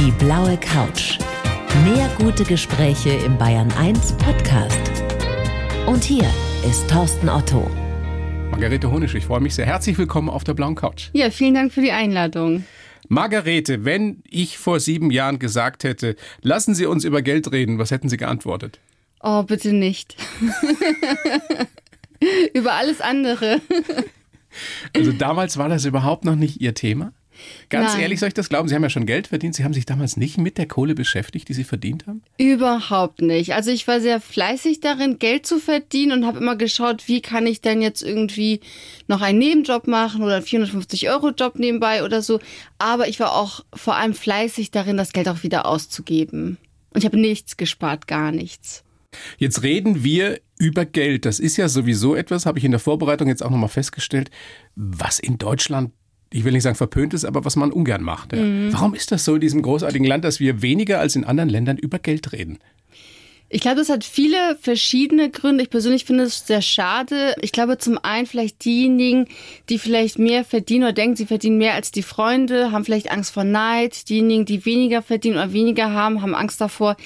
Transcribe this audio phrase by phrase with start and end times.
[0.00, 1.18] Die blaue Couch.
[1.82, 4.78] Mehr gute Gespräche im Bayern 1 Podcast.
[5.86, 6.24] Und hier
[6.64, 7.68] ist Thorsten Otto.
[8.52, 9.66] Margarete Honisch, ich freue mich sehr.
[9.66, 11.08] Herzlich willkommen auf der blauen Couch.
[11.14, 12.64] Ja, vielen Dank für die Einladung.
[13.08, 17.90] Margarete, wenn ich vor sieben Jahren gesagt hätte, lassen Sie uns über Geld reden, was
[17.90, 18.78] hätten Sie geantwortet?
[19.20, 20.16] Oh, bitte nicht.
[22.54, 23.60] über alles andere.
[24.94, 27.10] also damals war das überhaupt noch nicht Ihr Thema?
[27.68, 28.02] Ganz Nein.
[28.02, 28.68] ehrlich, soll ich das glauben?
[28.68, 29.54] Sie haben ja schon Geld verdient.
[29.54, 32.22] Sie haben sich damals nicht mit der Kohle beschäftigt, die Sie verdient haben?
[32.38, 33.54] Überhaupt nicht.
[33.54, 37.46] Also ich war sehr fleißig darin, Geld zu verdienen und habe immer geschaut, wie kann
[37.46, 38.60] ich denn jetzt irgendwie
[39.06, 42.40] noch einen Nebenjob machen oder einen 450-Euro-Job nebenbei oder so.
[42.78, 46.58] Aber ich war auch vor allem fleißig darin, das Geld auch wieder auszugeben.
[46.90, 48.84] Und ich habe nichts gespart, gar nichts.
[49.38, 51.24] Jetzt reden wir über Geld.
[51.24, 54.30] Das ist ja sowieso etwas, habe ich in der Vorbereitung jetzt auch nochmal festgestellt,
[54.74, 55.92] was in Deutschland
[56.30, 58.32] ich will nicht sagen verpönt ist, aber was man ungern macht.
[58.32, 58.42] Ja.
[58.42, 58.72] Mhm.
[58.72, 61.78] Warum ist das so in diesem großartigen Land, dass wir weniger als in anderen Ländern
[61.78, 62.58] über Geld reden?
[63.50, 65.62] Ich glaube, das hat viele verschiedene Gründe.
[65.62, 67.34] Ich persönlich finde es sehr schade.
[67.40, 69.26] Ich glaube, zum einen vielleicht diejenigen,
[69.70, 73.32] die vielleicht mehr verdienen oder denken, sie verdienen mehr als die Freunde, haben vielleicht Angst
[73.32, 74.10] vor Neid.
[74.10, 76.98] Diejenigen, die weniger verdienen oder weniger haben, haben Angst davor,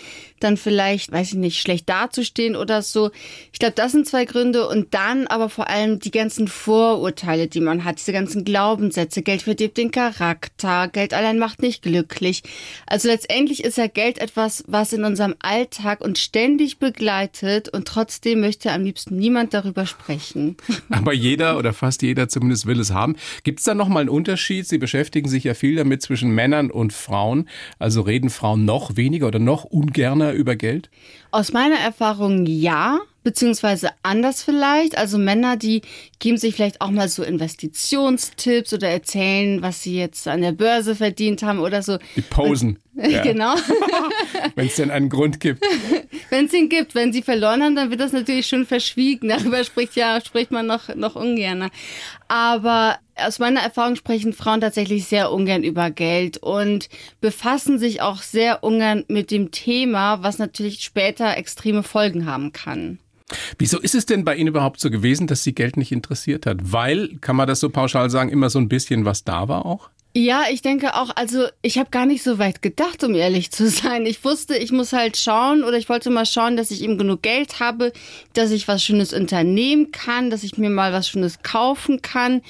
[0.43, 3.11] dann vielleicht, weiß ich nicht, schlecht dazustehen oder so.
[3.53, 4.69] Ich glaube, das sind zwei Gründe.
[4.69, 9.23] Und dann aber vor allem die ganzen Vorurteile, die man hat, diese ganzen Glaubenssätze.
[9.23, 12.43] Geld verdirbt den Charakter, Geld allein macht nicht glücklich.
[12.87, 18.41] Also letztendlich ist ja Geld etwas, was in unserem Alltag uns ständig begleitet und trotzdem
[18.41, 20.57] möchte am liebsten niemand darüber sprechen.
[20.91, 23.17] Aber jeder oder fast jeder zumindest will es haben.
[23.45, 24.67] Gibt es da nochmal einen Unterschied?
[24.67, 27.49] Sie beschäftigen sich ja viel damit zwischen Männern und Frauen.
[27.79, 30.91] Also reden Frauen noch weniger oder noch ungerner über Geld?
[31.31, 34.99] Aus meiner Erfahrung ja beziehungsweise anders vielleicht.
[34.99, 35.83] Also Männer, die
[36.19, 40.97] geben sich vielleicht auch mal so Investitionstipps oder erzählen, was sie jetzt an der Börse
[40.97, 41.99] verdient haben oder so.
[42.17, 42.79] Die posen.
[42.95, 43.23] Ja.
[43.23, 43.55] Genau.
[44.55, 45.65] Wenn es denn einen Grund gibt.
[46.31, 46.95] Wenn es ihn gibt.
[46.95, 49.31] Wenn sie verloren haben, dann wird das natürlich schon verschwiegen.
[49.31, 51.71] Darüber spricht ja, spricht man noch, noch ungern.
[52.29, 56.89] Aber aus meiner Erfahrung sprechen Frauen tatsächlich sehr ungern über Geld und
[57.21, 62.99] befassen sich auch sehr ungern mit dem Thema, was natürlich später extreme Folgen haben kann.
[63.59, 66.59] Wieso ist es denn bei Ihnen überhaupt so gewesen, dass Sie Geld nicht interessiert hat?
[66.63, 69.91] Weil, kann man das so pauschal sagen, immer so ein bisschen was da war auch?
[70.15, 73.69] Ja, ich denke auch, also ich habe gar nicht so weit gedacht, um ehrlich zu
[73.71, 74.05] sein.
[74.05, 77.23] Ich wusste, ich muss halt schauen oder ich wollte mal schauen, dass ich eben genug
[77.23, 77.95] Geld habe,
[78.35, 82.43] dass ich was Schönes unternehmen kann, dass ich mir mal was Schönes kaufen kann.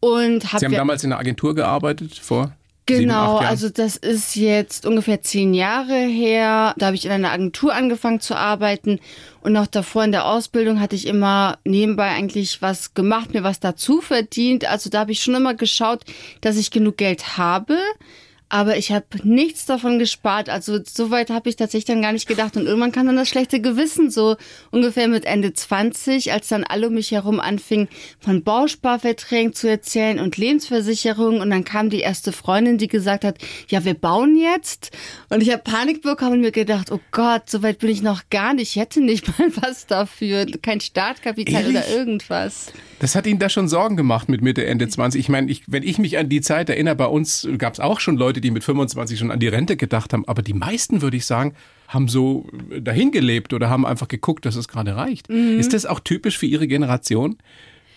[0.00, 2.52] Und hab Sie haben damals in einer Agentur gearbeitet vor?
[2.86, 6.74] Genau, sieben, also das ist jetzt ungefähr zehn Jahre her.
[6.76, 8.98] Da habe ich in einer Agentur angefangen zu arbeiten
[9.42, 13.60] und noch davor in der Ausbildung hatte ich immer nebenbei eigentlich was gemacht, mir was
[13.60, 14.64] dazu verdient.
[14.64, 16.02] Also da habe ich schon immer geschaut,
[16.40, 17.78] dass ich genug Geld habe
[18.50, 20.48] aber ich habe nichts davon gespart.
[20.48, 22.56] Also so weit habe ich tatsächlich dann gar nicht gedacht.
[22.56, 24.36] Und irgendwann kam dann das schlechte Gewissen, so
[24.72, 27.88] ungefähr mit Ende 20, als dann alle um mich herum anfingen,
[28.18, 31.40] von Bausparverträgen zu erzählen und Lebensversicherungen.
[31.40, 33.38] Und dann kam die erste Freundin, die gesagt hat,
[33.68, 34.90] ja, wir bauen jetzt.
[35.28, 38.30] Und ich habe Panik bekommen und mir gedacht, oh Gott, so weit bin ich noch
[38.30, 38.70] gar nicht.
[38.74, 40.44] Ich hätte nicht mal was dafür.
[40.60, 41.76] Kein Startkapital Ehrlich?
[41.76, 42.72] oder irgendwas.
[42.98, 45.20] Das hat Ihnen da schon Sorgen gemacht mit Mitte, Ende 20.
[45.20, 48.00] Ich meine, ich, wenn ich mich an die Zeit erinnere, bei uns gab es auch
[48.00, 50.26] schon Leute, die mit 25 schon an die Rente gedacht haben.
[50.26, 51.54] Aber die meisten, würde ich sagen,
[51.88, 52.46] haben so
[52.80, 55.28] dahin gelebt oder haben einfach geguckt, dass es gerade reicht.
[55.28, 55.58] Mhm.
[55.58, 57.36] Ist das auch typisch für Ihre Generation?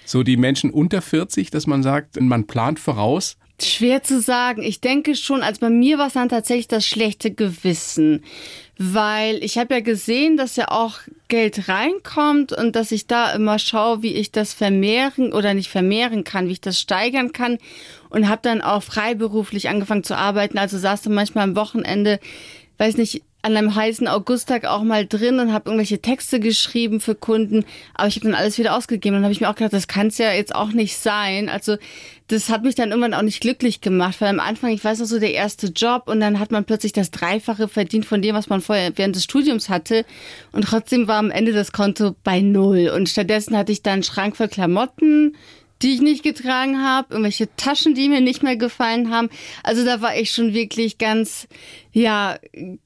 [0.06, 4.62] So die Menschen unter 40, dass man sagt, man plant voraus, Schwer zu sagen.
[4.64, 8.24] Ich denke schon, als bei mir war es dann tatsächlich das schlechte Gewissen.
[8.78, 13.60] Weil ich habe ja gesehen, dass ja auch Geld reinkommt und dass ich da immer
[13.60, 17.60] schaue, wie ich das vermehren oder nicht vermehren kann, wie ich das steigern kann.
[18.10, 20.58] Und habe dann auch freiberuflich angefangen zu arbeiten.
[20.58, 22.20] Also saß dann manchmal am Wochenende,
[22.80, 27.14] weiß nicht, an einem heißen Augusttag auch mal drin und habe irgendwelche Texte geschrieben für
[27.14, 29.16] Kunden, aber ich habe dann alles wieder ausgegeben.
[29.16, 31.50] Und dann habe ich mir auch gedacht, das kann es ja jetzt auch nicht sein.
[31.50, 31.76] Also
[32.28, 35.08] das hat mich dann irgendwann auch nicht glücklich gemacht, weil am Anfang, ich weiß noch
[35.08, 38.48] so, der erste Job und dann hat man plötzlich das Dreifache verdient von dem, was
[38.48, 40.06] man vorher während des Studiums hatte.
[40.54, 42.94] Und trotzdem war am Ende das Konto bei Null.
[42.96, 45.36] Und stattdessen hatte ich dann einen Schrank voll Klamotten,
[45.82, 49.30] die ich nicht getragen habe, irgendwelche Taschen, die mir nicht mehr gefallen haben.
[49.64, 51.48] Also da war ich schon wirklich ganz
[51.94, 52.40] ja,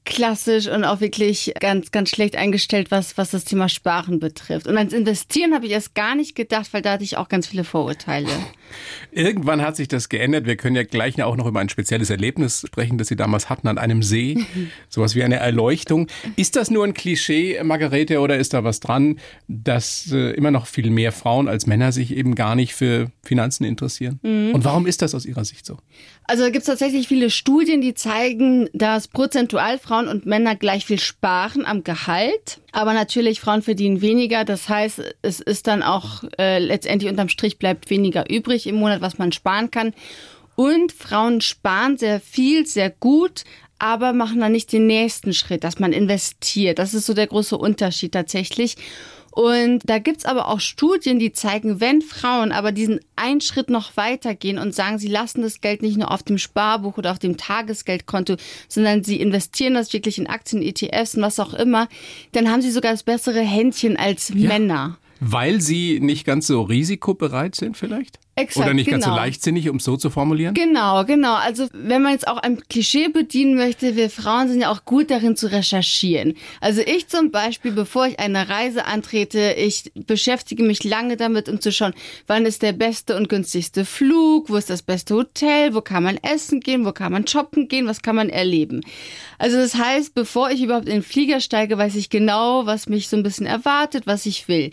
[0.04, 4.66] klassisch und auch wirklich ganz, ganz schlecht eingestellt, was, was das Thema Sparen betrifft.
[4.66, 7.46] Und ans Investieren habe ich erst gar nicht gedacht, weil da hatte ich auch ganz
[7.46, 8.28] viele Vorurteile.
[9.10, 10.44] Irgendwann hat sich das geändert.
[10.44, 13.66] Wir können ja gleich auch noch über ein spezielles Erlebnis sprechen, das Sie damals hatten
[13.66, 14.44] an einem See.
[14.90, 16.08] Sowas wie eine Erleuchtung.
[16.36, 19.18] Ist das nur ein Klischee, Margarete, oder ist da was dran,
[19.48, 23.64] dass äh, immer noch viel mehr Frauen als Männer sich eben gar nicht für Finanzen
[23.64, 24.20] interessieren.
[24.22, 24.54] Mhm.
[24.54, 25.78] Und warum ist das aus Ihrer Sicht so?
[26.24, 30.98] Also gibt es tatsächlich viele Studien, die zeigen, dass prozentual Frauen und Männer gleich viel
[30.98, 32.60] sparen am Gehalt.
[32.72, 34.44] Aber natürlich, Frauen verdienen weniger.
[34.44, 39.00] Das heißt, es ist dann auch äh, letztendlich unterm Strich bleibt weniger übrig im Monat,
[39.00, 39.94] was man sparen kann.
[40.56, 43.44] Und Frauen sparen sehr viel, sehr gut,
[43.78, 46.80] aber machen dann nicht den nächsten Schritt, dass man investiert.
[46.80, 48.76] Das ist so der große Unterschied tatsächlich.
[49.38, 53.96] Und da gibt's aber auch Studien, die zeigen, wenn Frauen aber diesen einen Schritt noch
[53.96, 57.36] weitergehen und sagen, sie lassen das Geld nicht nur auf dem Sparbuch oder auf dem
[57.36, 58.34] Tagesgeldkonto,
[58.66, 61.88] sondern sie investieren das wirklich in Aktien, ETFs und was auch immer,
[62.32, 64.48] dann haben sie sogar das bessere Händchen als Ja.
[64.48, 64.98] Männer.
[65.20, 68.18] Weil sie nicht ganz so risikobereit sind vielleicht?
[68.38, 69.20] Exakt, Oder nicht ganz so genau.
[69.20, 70.54] leichtsinnig, um es so zu formulieren?
[70.54, 71.34] Genau, genau.
[71.34, 75.10] Also wenn man jetzt auch ein Klischee bedienen möchte, wir Frauen sind ja auch gut
[75.10, 76.34] darin zu recherchieren.
[76.60, 81.60] Also ich zum Beispiel, bevor ich eine Reise antrete, ich beschäftige mich lange damit, um
[81.60, 81.94] zu schauen,
[82.28, 86.16] wann ist der beste und günstigste Flug, wo ist das beste Hotel, wo kann man
[86.18, 88.82] essen gehen, wo kann man shoppen gehen, was kann man erleben.
[89.38, 93.08] Also das heißt, bevor ich überhaupt in den Flieger steige, weiß ich genau, was mich
[93.08, 94.70] so ein bisschen erwartet, was ich will.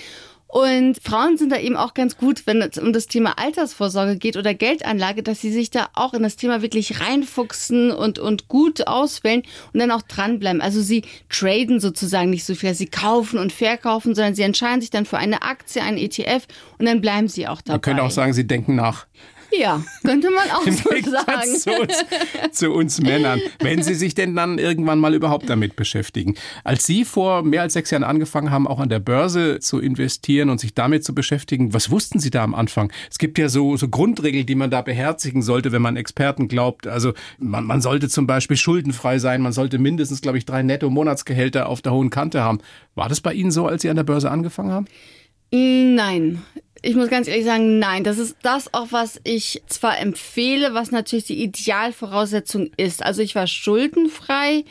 [0.47, 4.37] Und Frauen sind da eben auch ganz gut, wenn es um das Thema Altersvorsorge geht
[4.37, 8.87] oder Geldanlage, dass sie sich da auch in das Thema wirklich reinfuchsen und, und gut
[8.87, 9.43] auswählen
[9.73, 10.61] und dann auch dranbleiben.
[10.61, 12.73] Also sie traden sozusagen nicht so viel.
[12.73, 16.85] Sie kaufen und verkaufen, sondern sie entscheiden sich dann für eine Aktie, einen ETF und
[16.85, 17.73] dann bleiben sie auch dabei.
[17.73, 19.07] Man könnte auch sagen, sie denken nach.
[19.59, 21.81] Ja, könnte man auch so Gegensatz zu sagen.
[21.81, 22.05] uns,
[22.51, 26.35] zu uns Männern, wenn sie sich denn dann irgendwann mal überhaupt damit beschäftigen.
[26.63, 30.49] Als Sie vor mehr als sechs Jahren angefangen haben, auch an der Börse zu investieren
[30.49, 32.91] und sich damit zu beschäftigen, was wussten Sie da am Anfang?
[33.09, 36.87] Es gibt ja so, so Grundregeln, die man da beherzigen sollte, wenn man Experten glaubt.
[36.87, 41.69] Also man, man sollte zum Beispiel schuldenfrei sein, man sollte mindestens, glaube ich, drei Netto-Monatsgehälter
[41.69, 42.59] auf der hohen Kante haben.
[42.95, 44.87] War das bei Ihnen so, als Sie an der Börse angefangen haben?
[45.51, 46.41] Nein.
[46.87, 48.03] Ich muss ganz ehrlich sagen, nein.
[48.03, 53.03] Das ist das auch, was ich zwar empfehle, was natürlich die Idealvoraussetzung ist.
[53.03, 54.65] Also ich war schuldenfrei,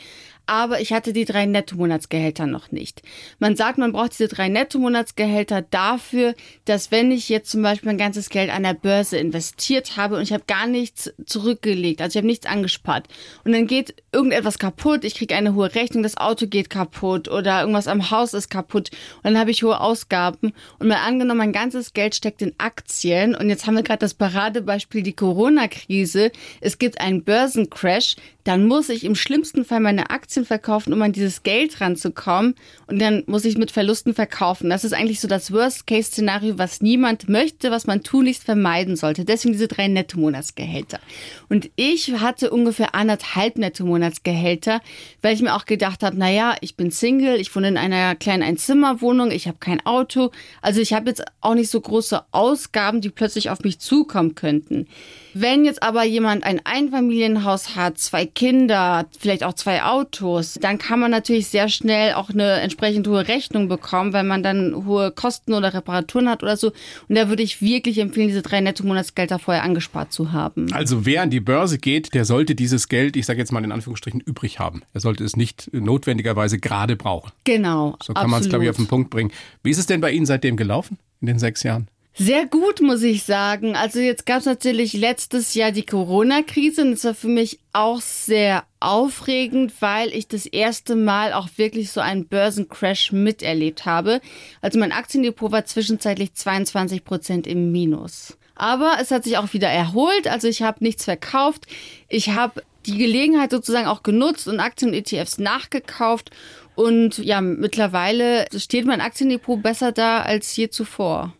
[0.47, 3.01] aber ich hatte die drei Nettomonatsgehälter noch nicht.
[3.39, 7.97] Man sagt, man braucht diese drei Nettomonatsgehälter dafür, dass wenn ich jetzt zum Beispiel mein
[7.97, 12.17] ganzes Geld an der Börse investiert habe und ich habe gar nichts zurückgelegt, also ich
[12.17, 13.07] habe nichts angespart
[13.43, 17.61] und dann geht irgendetwas kaputt, ich kriege eine hohe Rechnung, das Auto geht kaputt oder
[17.61, 21.51] irgendwas am Haus ist kaputt und dann habe ich hohe Ausgaben und mal angenommen, mein
[21.51, 26.31] ganzes Geld steckt in Aktien und jetzt haben wir gerade das Paradebeispiel die Corona-Krise,
[26.61, 31.13] es gibt einen Börsencrash, dann muss ich im schlimmsten Fall meine Aktien verkaufen, um an
[31.13, 32.55] dieses Geld ranzukommen.
[32.87, 34.69] Und dann muss ich mit Verlusten verkaufen.
[34.69, 39.23] Das ist eigentlich so das Worst-Case-Szenario, was niemand möchte, was man tunlichst vermeiden sollte.
[39.23, 40.99] Deswegen diese drei Nettomonatsgehälter.
[41.47, 44.81] Und ich hatte ungefähr anderthalb Nettomonatsgehälter,
[45.21, 48.43] weil ich mir auch gedacht habe, naja, ich bin Single, ich wohne in einer kleinen
[48.43, 50.31] Einzimmerwohnung, ich habe kein Auto.
[50.61, 54.87] Also ich habe jetzt auch nicht so große Ausgaben, die plötzlich auf mich zukommen könnten.
[55.37, 60.97] Wenn jetzt aber jemand ein Einfamilienhaus hat, zwei Kinder, vielleicht auch zwei Autos, dann kann
[60.97, 65.53] man natürlich sehr schnell auch eine entsprechend hohe Rechnung bekommen, weil man dann hohe Kosten
[65.53, 66.71] oder Reparaturen hat oder so.
[67.09, 70.71] Und da würde ich wirklich empfehlen, diese drei Nettomonatsgelder vorher angespart zu haben.
[70.71, 73.73] Also wer an die Börse geht, der sollte dieses Geld, ich sage jetzt mal in
[73.73, 74.83] Anführungsstrichen, übrig haben.
[74.93, 77.33] Er sollte es nicht notwendigerweise gerade brauchen.
[77.43, 77.97] Genau.
[78.01, 78.85] So kann man es, glaube ich, auf den.
[78.85, 79.31] Punkt bringen.
[79.63, 81.87] Wie ist es denn bei Ihnen seitdem gelaufen in den sechs Jahren?
[82.17, 83.75] Sehr gut, muss ich sagen.
[83.75, 87.99] Also jetzt gab es natürlich letztes Jahr die Corona-Krise und das war für mich auch
[87.99, 94.21] sehr aufregend, weil ich das erste Mal auch wirklich so einen Börsencrash miterlebt habe.
[94.61, 98.37] Also mein Aktiendepot war zwischenzeitlich 22 Prozent im Minus.
[98.55, 100.29] Aber es hat sich auch wieder erholt.
[100.29, 101.67] Also ich habe nichts verkauft.
[102.07, 106.31] Ich habe die Gelegenheit sozusagen auch genutzt und Aktien und ETFs nachgekauft.
[106.75, 111.33] Und ja, mittlerweile steht mein Aktiendepot besser da als je zuvor.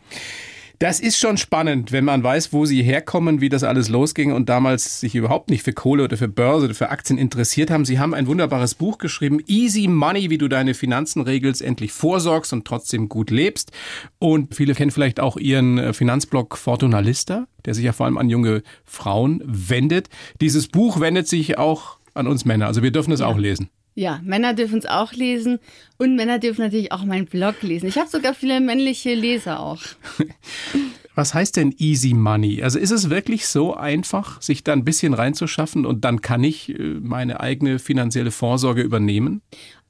[0.80, 4.50] Das ist schon spannend, wenn man weiß, wo sie herkommen, wie das alles losging und
[4.50, 7.86] damals sich überhaupt nicht für Kohle oder für Börse oder für Aktien interessiert haben.
[7.86, 12.52] Sie haben ein wunderbares Buch geschrieben, Easy Money, wie du deine Finanzen regelst, endlich vorsorgst
[12.52, 13.72] und trotzdem gut lebst.
[14.20, 18.18] Und viele kennen vielleicht auch ihren äh, Finanzblog Fortuna Lista, der sich ja vor allem
[18.18, 20.10] an junge Frauen wendet.
[20.42, 23.70] Dieses Buch wendet sich auch an uns Männer, also wir dürfen es auch lesen.
[23.98, 25.60] Ja, Männer dürfen es auch lesen
[25.98, 27.88] und Männer dürfen natürlich auch meinen Blog lesen.
[27.88, 29.82] Ich habe sogar viele männliche Leser auch.
[31.16, 32.62] Was heißt denn Easy Money?
[32.62, 36.78] Also ist es wirklich so einfach, sich da ein bisschen reinzuschaffen und dann kann ich
[36.78, 39.42] äh, meine eigene finanzielle Vorsorge übernehmen?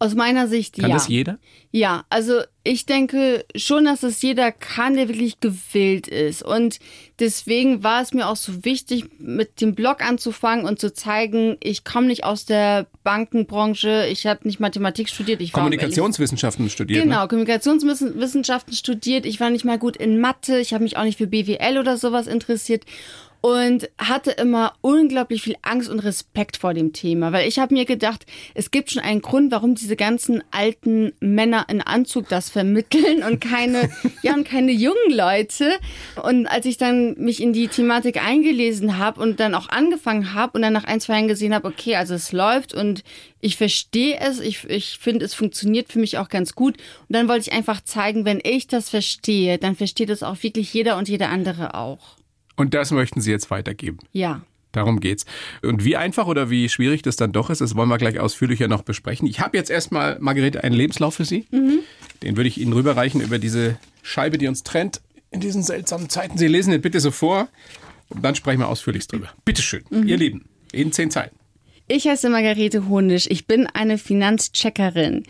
[0.06, 0.96] Aus meiner Sicht Kann ja.
[0.96, 1.40] das jeder?
[1.72, 6.42] Ja, also ich denke schon, dass es jeder kann, der wirklich gewillt ist.
[6.42, 6.80] Und
[7.20, 11.84] deswegen war es mir auch so wichtig, mit dem Blog anzufangen und zu zeigen, ich
[11.84, 15.42] komme nicht aus der Bankenbranche, ich habe nicht Mathematik studiert.
[15.42, 17.04] Ich war Kommunikationswissenschaften studiert.
[17.04, 17.28] Genau, Ne?
[17.28, 19.26] Kommunikationswissenschaften studiert.
[19.26, 20.60] Ich war nicht mal gut in Mathe.
[20.60, 22.86] Ich habe mich auch nicht für BWL oder sowas interessiert
[23.42, 27.86] und hatte immer unglaublich viel Angst und Respekt vor dem Thema, weil ich habe mir
[27.86, 33.24] gedacht, es gibt schon einen Grund, warum diese ganzen alten Männer in Anzug das vermitteln
[33.24, 33.90] und keine
[34.24, 35.72] ja und keine jungen Leute.
[36.24, 40.54] Und als ich dann mich in die Thematik eingelesen habe und dann auch angefangen habe
[40.54, 43.04] und dann nach ein zwei Jahren gesehen habe, okay, also es läuft und
[43.42, 46.78] ich verstehe es, ich, ich finde, es funktioniert für mich auch ganz gut.
[46.78, 50.74] Und dann wollte ich einfach zeigen, wenn ich das verstehe, dann versteht es auch wirklich
[50.74, 52.16] jeder und jeder andere auch.
[52.56, 54.00] Und das möchten Sie jetzt weitergeben.
[54.12, 54.42] Ja.
[54.72, 55.26] Darum geht's.
[55.62, 58.68] Und wie einfach oder wie schwierig das dann doch ist, das wollen wir gleich ausführlicher
[58.68, 59.26] noch besprechen.
[59.28, 61.46] Ich habe jetzt erstmal, Margarete, einen Lebenslauf für Sie.
[61.52, 61.80] Mhm.
[62.24, 66.38] Den würde ich Ihnen rüberreichen über diese Scheibe, die uns trennt in diesen seltsamen Zeiten.
[66.38, 67.48] Sie lesen den bitte so vor
[68.10, 69.30] und dann sprechen wir ausführlich drüber.
[69.46, 70.08] Bitteschön, Mhm.
[70.08, 71.32] Ihr Lieben, in zehn Zeilen.
[71.88, 73.28] Ich heiße Margarete Honisch.
[73.30, 75.22] Ich bin eine Finanzcheckerin.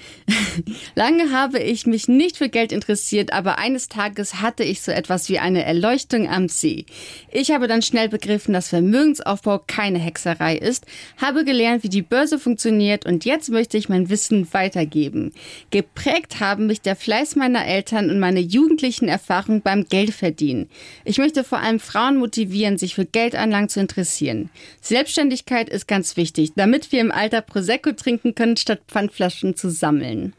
[0.96, 5.28] Lange habe ich mich nicht für Geld interessiert, aber eines Tages hatte ich so etwas
[5.28, 6.86] wie eine Erleuchtung am See.
[7.30, 10.86] Ich habe dann schnell begriffen, dass Vermögensaufbau keine Hexerei ist,
[11.18, 15.34] habe gelernt, wie die Börse funktioniert und jetzt möchte ich mein Wissen weitergeben.
[15.72, 20.70] Geprägt haben mich der Fleiß meiner Eltern und meine jugendlichen Erfahrungen beim Geldverdienen.
[21.04, 24.50] Ich möchte vor allem Frauen motivieren, sich für Geldanlagen zu interessieren.
[24.80, 30.34] Selbstständigkeit ist ganz wichtig, damit wir im Alter Prosecco trinken können, statt Pfandflaschen zu sammeln.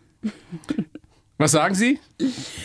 [1.39, 1.99] Was sagen Sie?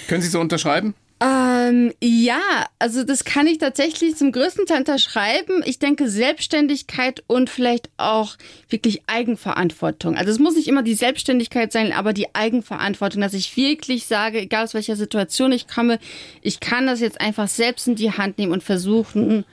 [0.08, 0.94] Können Sie so unterschreiben?
[1.24, 2.40] Ähm, ja,
[2.80, 5.62] also das kann ich tatsächlich zum größten Teil unterschreiben.
[5.66, 8.38] Ich denke Selbstständigkeit und vielleicht auch
[8.70, 10.18] wirklich Eigenverantwortung.
[10.18, 14.40] Also es muss nicht immer die Selbstständigkeit sein, aber die Eigenverantwortung, dass ich wirklich sage,
[14.40, 16.00] egal aus welcher Situation ich komme,
[16.42, 19.46] ich kann das jetzt einfach selbst in die Hand nehmen und versuchen,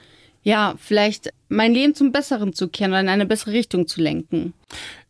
[0.42, 4.54] ja, vielleicht mein Leben zum Besseren zu kehren oder in eine bessere Richtung zu lenken.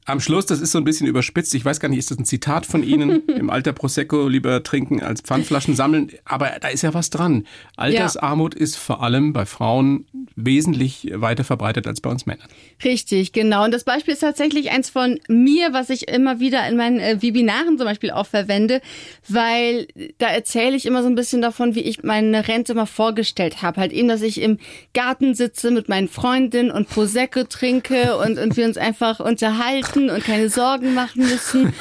[0.08, 1.54] Am Schluss, das ist so ein bisschen überspitzt.
[1.54, 3.26] Ich weiß gar nicht, ist das ein Zitat von Ihnen?
[3.28, 6.12] Im Alter Prosecco lieber trinken als Pfandflaschen sammeln.
[6.24, 7.46] Aber da ist ja was dran.
[7.76, 12.48] Altersarmut ist vor allem bei Frauen wesentlich weiter verbreitet als bei uns Männern.
[12.82, 13.66] Richtig, genau.
[13.66, 17.20] Und das Beispiel ist tatsächlich eins von mir, was ich immer wieder in meinen äh,
[17.20, 18.80] Webinaren zum Beispiel auch verwende,
[19.28, 23.60] weil da erzähle ich immer so ein bisschen davon, wie ich meine Rente mal vorgestellt
[23.60, 23.78] habe.
[23.78, 24.58] Halt eben, dass ich im
[24.94, 30.24] Garten sitze mit meinen Freundinnen und Prosecco trinke und, und wir uns einfach unterhalten und
[30.24, 31.72] keine Sorgen machen müssen.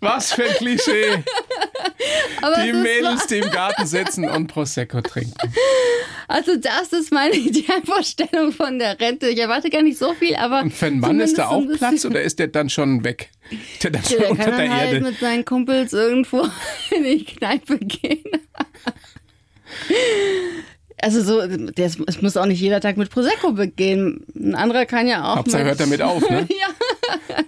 [0.00, 1.22] Was für ein Klischee.
[2.42, 5.34] Aber Die Mädels, die im Garten sitzen und Prosecco trinken.
[6.28, 9.28] Also das ist meine Idealvorstellung von der Rente.
[9.28, 12.04] Ich erwarte gar nicht so viel, aber Und für einen Mann ist da auch Platz
[12.04, 13.30] oder ist der dann schon weg?
[13.82, 15.00] Der dann schon Der unter kann der halt Erde.
[15.06, 16.48] mit seinen Kumpels irgendwo
[16.90, 18.24] in die Kneipe gehen.
[21.04, 24.24] Also so, das, es muss auch nicht jeder Tag mit Prosecco begehen.
[24.34, 26.48] Ein anderer kann ja auch Hauptsache hört damit auf, ne?
[26.50, 27.44] ja.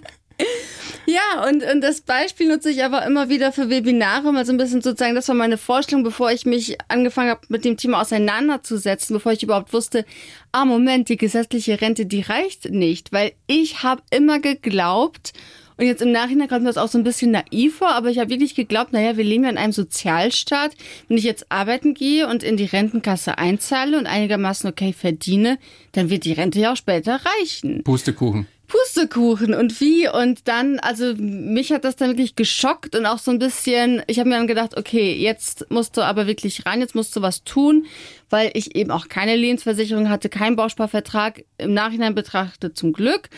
[1.07, 4.57] Ja, und, und das Beispiel nutze ich aber immer wieder für Webinare, mal so ein
[4.57, 9.15] bisschen sozusagen, das war meine Vorstellung, bevor ich mich angefangen habe, mit dem Thema auseinanderzusetzen,
[9.15, 10.05] bevor ich überhaupt wusste,
[10.51, 15.31] ah, Moment, die gesetzliche Rente, die reicht nicht, weil ich habe immer geglaubt,
[15.77, 18.19] und jetzt im Nachhinein kommt mir das auch so ein bisschen naiv vor, aber ich
[18.19, 20.71] habe wirklich geglaubt, naja, wir leben ja in einem Sozialstaat.
[21.07, 25.59] Wenn ich jetzt arbeiten gehe und in die Rentenkasse einzahle und einigermaßen okay verdiene,
[25.91, 27.83] dann wird die Rente ja auch später reichen.
[27.83, 28.47] Pustekuchen.
[28.67, 33.31] Pustekuchen und wie und dann, also mich hat das dann wirklich geschockt und auch so
[33.31, 36.93] ein bisschen, ich habe mir dann gedacht, okay, jetzt musst du aber wirklich rein, jetzt
[36.93, 37.85] musst du was tun,
[38.29, 43.29] weil ich eben auch keine Lebensversicherung hatte, keinen Bausparvertrag, im Nachhinein betrachtet zum Glück.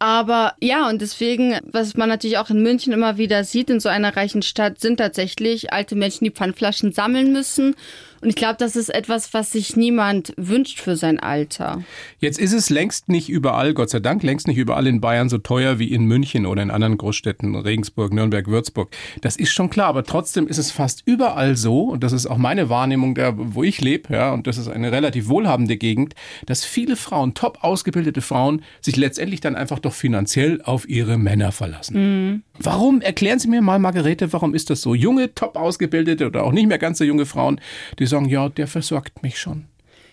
[0.00, 3.88] Aber ja, und deswegen, was man natürlich auch in München immer wieder sieht, in so
[3.88, 7.74] einer reichen Stadt, sind tatsächlich alte Menschen, die Pfandflaschen sammeln müssen.
[8.20, 11.82] Und ich glaube, das ist etwas, was sich niemand wünscht für sein Alter.
[12.18, 15.38] Jetzt ist es längst nicht überall, Gott sei Dank, längst nicht überall in Bayern so
[15.38, 18.90] teuer wie in München oder in anderen Großstädten, Regensburg, Nürnberg, Würzburg.
[19.20, 22.38] Das ist schon klar, aber trotzdem ist es fast überall so, und das ist auch
[22.38, 26.14] meine Wahrnehmung da, wo ich lebe, ja, und das ist eine relativ wohlhabende Gegend,
[26.46, 31.52] dass viele Frauen, top ausgebildete Frauen, sich letztendlich dann einfach doch finanziell auf ihre Männer
[31.52, 32.42] verlassen.
[32.58, 33.00] Warum?
[33.00, 34.94] Erklären Sie mir mal, Margarete, warum ist das so?
[34.94, 37.60] Junge, top ausgebildete oder auch nicht mehr ganz so junge Frauen,
[37.98, 39.66] die sagen, ja, der versorgt mich schon.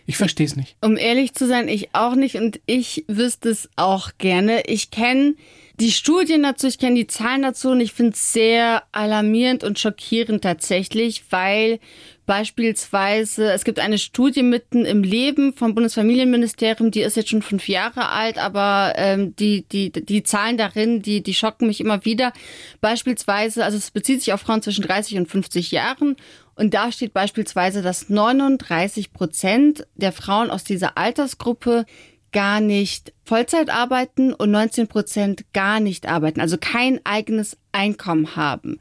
[0.07, 0.75] Ich verstehe es nicht.
[0.81, 4.63] Um ehrlich zu sein, ich auch nicht und ich wüsste es auch gerne.
[4.67, 5.35] Ich kenne
[5.79, 9.79] die Studien dazu, ich kenne die Zahlen dazu und ich finde es sehr alarmierend und
[9.79, 11.79] schockierend tatsächlich, weil
[12.25, 17.67] beispielsweise es gibt eine Studie mitten im Leben vom Bundesfamilienministerium, die ist jetzt schon fünf
[17.67, 22.33] Jahre alt, aber ähm, die, die, die Zahlen darin, die, die schocken mich immer wieder.
[22.81, 26.15] Beispielsweise, also es bezieht sich auf Frauen zwischen 30 und 50 Jahren
[26.55, 31.85] und da steht beispielsweise, dass 39 Prozent der Frauen aus dieser Altersgruppe
[32.31, 38.79] gar nicht Vollzeit arbeiten und 19 Prozent gar nicht arbeiten, also kein eigenes Einkommen haben.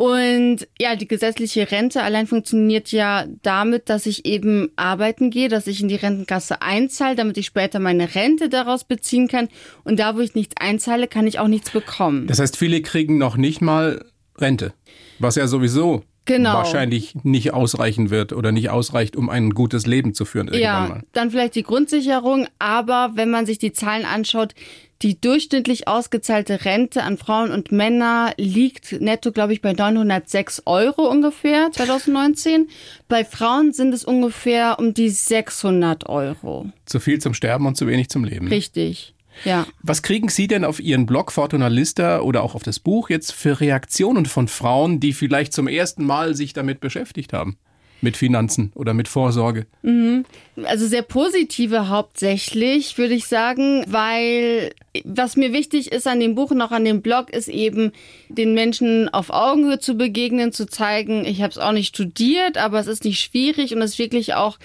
[0.00, 5.66] Und ja, die gesetzliche Rente allein funktioniert ja damit, dass ich eben arbeiten gehe, dass
[5.66, 9.50] ich in die Rentenkasse einzahle, damit ich später meine Rente daraus beziehen kann.
[9.84, 12.26] Und da, wo ich nichts einzahle, kann ich auch nichts bekommen.
[12.28, 14.06] Das heißt, viele kriegen noch nicht mal
[14.38, 14.72] Rente,
[15.18, 16.02] was ja sowieso
[16.36, 16.54] genau.
[16.54, 20.50] wahrscheinlich nicht ausreichen wird oder nicht ausreicht, um ein gutes Leben zu führen.
[20.52, 21.02] Ja, mal.
[21.12, 24.54] dann vielleicht die Grundsicherung, aber wenn man sich die Zahlen anschaut,
[25.02, 31.08] die durchschnittlich ausgezahlte Rente an Frauen und Männer liegt netto, glaube ich, bei 906 Euro
[31.08, 32.68] ungefähr 2019.
[33.08, 36.70] Bei Frauen sind es ungefähr um die 600 Euro.
[36.84, 38.48] Zu viel zum Sterben und zu wenig zum Leben.
[38.48, 39.14] Richtig.
[39.44, 39.66] Ja.
[39.82, 43.32] Was kriegen Sie denn auf Ihren Blog Fortuna Lista oder auch auf das Buch jetzt
[43.32, 47.56] für Reaktionen von Frauen, die vielleicht zum ersten Mal sich damit beschäftigt haben?
[48.02, 49.66] Mit Finanzen oder mit Vorsorge?
[49.82, 50.24] Mhm.
[50.64, 54.72] Also sehr positive hauptsächlich, würde ich sagen, weil
[55.04, 57.92] was mir wichtig ist an dem Buch und auch an dem Blog, ist eben
[58.30, 62.80] den Menschen auf Augenhöhe zu begegnen, zu zeigen, ich habe es auch nicht studiert, aber
[62.80, 64.58] es ist nicht schwierig und es ist wirklich auch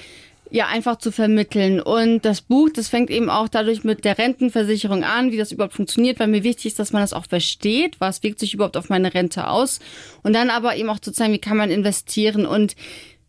[0.55, 1.81] ja einfach zu vermitteln.
[1.81, 5.75] Und das Buch, das fängt eben auch dadurch mit der Rentenversicherung an, wie das überhaupt
[5.75, 8.89] funktioniert, weil mir wichtig ist, dass man das auch versteht, was wirkt sich überhaupt auf
[8.89, 9.79] meine Rente aus.
[10.23, 12.45] Und dann aber eben auch zu zeigen, wie kann man investieren.
[12.45, 12.75] Und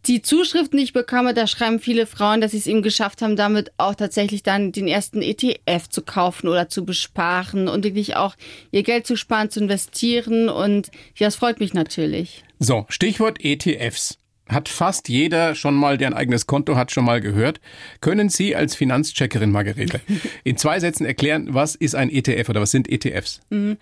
[0.07, 3.35] die Zuschriften, die ich bekomme, da schreiben viele Frauen, dass sie es eben geschafft haben,
[3.35, 8.37] damit auch tatsächlich dann den ersten ETF zu kaufen oder zu besparen und wirklich auch
[8.71, 10.49] ihr Geld zu sparen, zu investieren.
[10.49, 12.45] Und ja, das freut mich natürlich.
[12.61, 14.19] So, Stichwort ETFs
[14.49, 17.61] hat fast jeder schon mal, der ein eigenes Konto hat, schon mal gehört.
[18.01, 20.01] Können Sie als Finanzcheckerin, Margarete,
[20.45, 23.41] in zwei Sätzen erklären, was ist ein ETF oder was sind ETFs?
[23.51, 23.77] Mhm.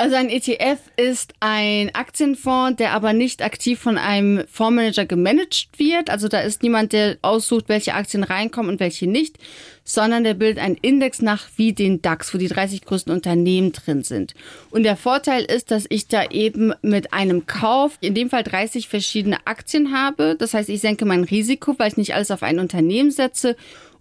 [0.00, 6.08] Also ein ETF ist ein Aktienfonds, der aber nicht aktiv von einem Fondsmanager gemanagt wird.
[6.08, 9.36] Also da ist niemand, der aussucht, welche Aktien reinkommen und welche nicht,
[9.92, 14.02] sondern der bildet einen Index nach wie den DAX, wo die 30 größten Unternehmen drin
[14.02, 14.34] sind.
[14.70, 18.88] Und der Vorteil ist, dass ich da eben mit einem Kauf, in dem Fall 30
[18.88, 20.36] verschiedene Aktien habe.
[20.38, 23.56] Das heißt, ich senke mein Risiko, weil ich nicht alles auf ein Unternehmen setze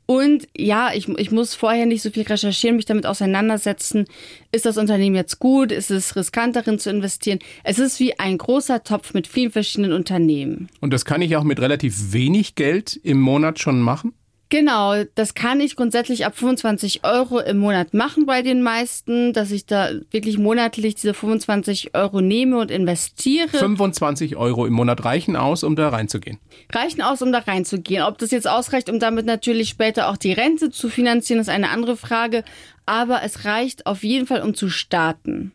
[0.10, 4.06] und ja, ich, ich muss vorher nicht so viel recherchieren, mich damit auseinandersetzen.
[4.52, 5.72] Ist das Unternehmen jetzt gut?
[5.72, 7.38] Ist es riskant darin zu investieren?
[7.64, 10.68] Es ist wie ein großer Topf mit vielen verschiedenen Unternehmen.
[10.80, 14.14] Und das kann ich auch mit relativ wenig Geld im Monat schon machen?
[14.50, 19.52] Genau, das kann ich grundsätzlich ab 25 Euro im Monat machen bei den meisten, dass
[19.52, 23.50] ich da wirklich monatlich diese 25 Euro nehme und investiere.
[23.50, 26.40] 25 Euro im Monat reichen aus, um da reinzugehen.
[26.74, 28.02] Reichen aus, um da reinzugehen.
[28.02, 31.70] Ob das jetzt ausreicht, um damit natürlich später auch die Rente zu finanzieren, ist eine
[31.70, 32.44] andere Frage.
[32.88, 35.52] Aber es reicht auf jeden Fall, um zu starten.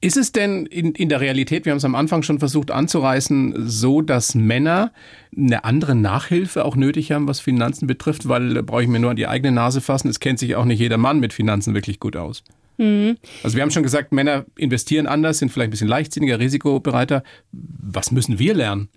[0.00, 3.68] Ist es denn in, in der Realität, wir haben es am Anfang schon versucht anzureißen,
[3.68, 4.92] so, dass Männer
[5.36, 8.28] eine andere Nachhilfe auch nötig haben, was Finanzen betrifft?
[8.28, 10.08] Weil da brauche ich mir nur an die eigene Nase fassen.
[10.08, 12.42] Es kennt sich auch nicht jeder Mann mit Finanzen wirklich gut aus.
[12.78, 13.16] Mhm.
[13.42, 17.22] Also wir haben schon gesagt, Männer investieren anders, sind vielleicht ein bisschen leichtsinniger, risikobereiter.
[17.52, 18.88] Was müssen wir lernen?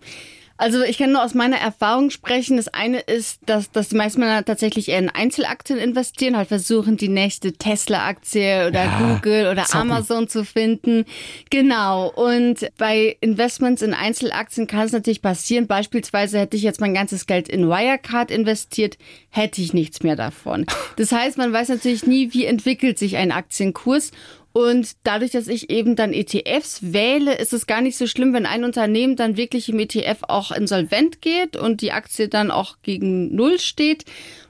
[0.61, 2.57] Also ich kann nur aus meiner Erfahrung sprechen.
[2.57, 6.97] Das eine ist, dass, dass die meisten Männer tatsächlich eher in Einzelaktien investieren, halt versuchen,
[6.97, 9.89] die nächste Tesla-Aktie oder ja, Google oder zocken.
[9.89, 11.05] Amazon zu finden.
[11.49, 12.11] Genau.
[12.11, 15.65] Und bei Investments in Einzelaktien kann es natürlich passieren.
[15.65, 18.99] Beispielsweise hätte ich jetzt mein ganzes Geld in Wirecard investiert,
[19.31, 20.67] hätte ich nichts mehr davon.
[20.97, 24.11] Das heißt, man weiß natürlich nie, wie entwickelt sich ein Aktienkurs.
[24.53, 28.45] Und dadurch, dass ich eben dann ETFs wähle, ist es gar nicht so schlimm, wenn
[28.45, 33.33] ein Unternehmen dann wirklich im ETF auch insolvent geht und die Aktie dann auch gegen
[33.33, 34.03] Null steht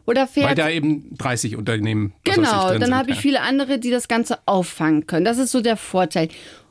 [0.07, 0.49] oder fährt.
[0.49, 2.13] Weil da eben 30 Unternehmen.
[2.23, 5.25] Genau, dann habe ich viele andere, die das Ganze auffangen können.
[5.25, 6.29] Das ist so der Vorteil.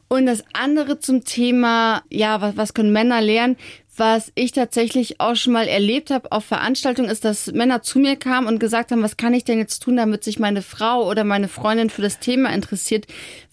[0.08, 3.56] Und das andere zum Thema, ja, was, was können Männer lernen?
[4.00, 8.16] Was ich tatsächlich auch schon mal erlebt habe auf Veranstaltungen, ist, dass Männer zu mir
[8.16, 11.22] kamen und gesagt haben, was kann ich denn jetzt tun, damit sich meine Frau oder
[11.22, 13.06] meine Freundin für das Thema interessiert?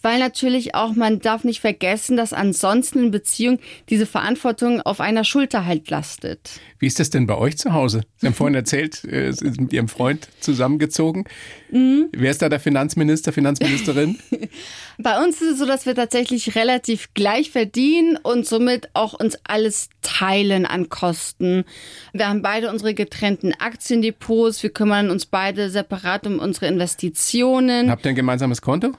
[0.08, 5.26] Weil natürlich auch, man darf nicht vergessen, dass ansonsten in Beziehung diese Verantwortung auf einer
[5.26, 6.62] Schulter halt lastet.
[6.80, 8.04] Wie ist das denn bei euch zu Hause?
[8.16, 11.26] Sie haben vorhin erzählt, äh, Sie sind mit Ihrem Freund zusammengezogen.
[11.72, 12.08] Mhm.
[12.14, 14.18] Wer ist da der Finanzminister, Finanzministerin?
[14.98, 19.38] bei uns ist es so, dass wir tatsächlich relativ gleich verdienen und somit auch uns
[19.44, 21.64] alles teilen teilen an Kosten.
[22.14, 24.64] Wir haben beide unsere getrennten Aktiendepots.
[24.64, 27.90] Wir kümmern uns beide separat um unsere Investitionen.
[27.90, 28.94] Habt ihr ein gemeinsames Konto?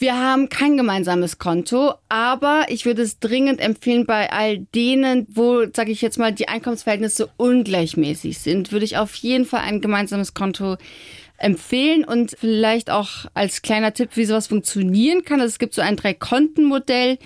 [0.00, 5.66] Wir haben kein gemeinsames Konto, aber ich würde es dringend empfehlen, bei all denen, wo,
[5.76, 10.32] sage ich jetzt mal, die Einkommensverhältnisse ungleichmäßig sind, würde ich auf jeden Fall ein gemeinsames
[10.32, 10.78] Konto
[11.36, 15.42] empfehlen und vielleicht auch als kleiner Tipp, wie sowas funktionieren kann.
[15.42, 17.18] Also es gibt so ein Drei-Konten-Modell.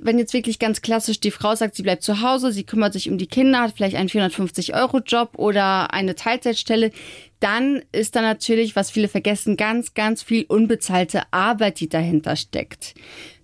[0.00, 3.10] Wenn jetzt wirklich ganz klassisch die Frau sagt, sie bleibt zu Hause, sie kümmert sich
[3.10, 6.92] um die Kinder, hat vielleicht einen 450-Euro-Job oder eine Teilzeitstelle,
[7.40, 12.94] dann ist da natürlich, was viele vergessen, ganz, ganz viel unbezahlte Arbeit, die dahinter steckt.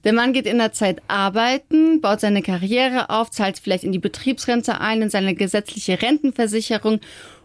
[0.05, 3.99] Der Mann geht in der Zeit arbeiten, baut seine Karriere auf, zahlt vielleicht in die
[3.99, 7.01] Betriebsrente ein, in seine gesetzliche Rentenversicherung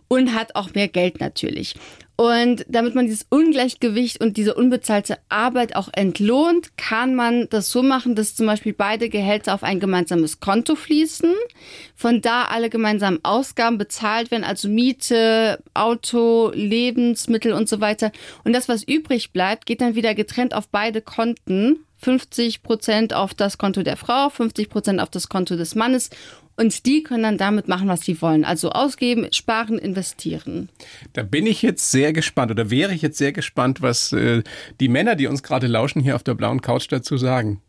[0.10, 1.76] und hat auch mehr Geld natürlich.
[2.20, 7.82] Und damit man dieses Ungleichgewicht und diese unbezahlte Arbeit auch entlohnt, kann man das so
[7.82, 11.34] machen, dass zum Beispiel beide Gehälter auf ein gemeinsames Konto fließen,
[11.96, 18.12] von da alle gemeinsamen Ausgaben bezahlt werden, also Miete, Auto, Lebensmittel und so weiter.
[18.44, 21.86] Und das, was übrig bleibt, geht dann wieder getrennt auf beide Konten.
[22.02, 26.10] 50 Prozent auf das Konto der Frau, 50 Prozent auf das Konto des Mannes
[26.60, 28.44] und die können dann damit machen, was sie wollen.
[28.44, 30.70] Also ausgeben, sparen, investieren.
[31.14, 34.44] Da bin ich jetzt sehr gespannt oder wäre ich jetzt sehr gespannt, was äh,
[34.82, 37.62] die Männer, die uns gerade lauschen, hier auf der blauen Couch dazu sagen.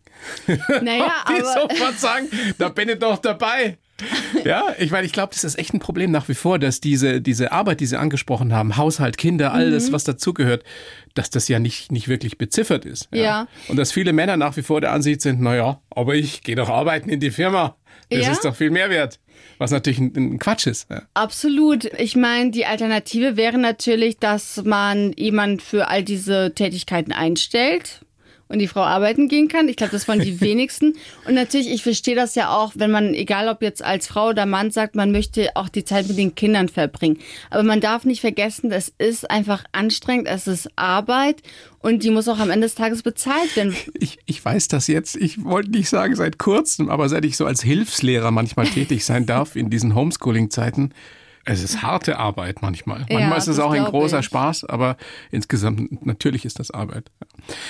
[0.46, 3.78] Naja, die aber sofort sagen, da bin ich doch dabei.
[4.44, 7.20] Ja, ich meine, ich glaube, das ist echt ein Problem nach wie vor, dass diese,
[7.20, 9.92] diese Arbeit, die Sie angesprochen haben, Haushalt, Kinder, alles, Mhm.
[9.92, 10.64] was dazugehört,
[11.14, 13.08] dass das ja nicht, nicht wirklich beziffert ist.
[13.12, 13.48] Ja.
[13.68, 16.68] Und dass viele Männer nach wie vor der Ansicht sind, naja, aber ich gehe doch
[16.70, 17.76] arbeiten in die Firma.
[18.08, 18.32] Das Ja.
[18.32, 19.20] ist doch viel mehr wert.
[19.58, 20.88] Was natürlich ein, ein Quatsch ist.
[20.90, 21.02] Ja.
[21.14, 21.84] Absolut.
[21.98, 28.04] Ich meine, die Alternative wäre natürlich, dass man jemand für all diese Tätigkeiten einstellt
[28.50, 29.68] und die Frau arbeiten gehen kann.
[29.68, 30.94] Ich glaube, das wollen die wenigsten.
[31.26, 34.44] Und natürlich, ich verstehe das ja auch, wenn man, egal ob jetzt als Frau oder
[34.44, 37.18] Mann sagt, man möchte auch die Zeit mit den Kindern verbringen.
[37.48, 41.42] Aber man darf nicht vergessen, es ist einfach anstrengend, es ist Arbeit
[41.78, 43.74] und die muss auch am Ende des Tages bezahlt werden.
[43.94, 45.16] Ich, ich weiß das jetzt.
[45.16, 49.26] Ich wollte nicht sagen seit kurzem, aber seit ich so als Hilfslehrer manchmal tätig sein
[49.26, 50.92] darf in diesen Homeschooling-Zeiten,
[51.44, 53.06] es ist harte Arbeit manchmal.
[53.08, 54.24] Ja, Manchmal ist es auch ein großer ich.
[54.26, 54.96] Spaß, aber
[55.30, 57.10] insgesamt natürlich ist das Arbeit.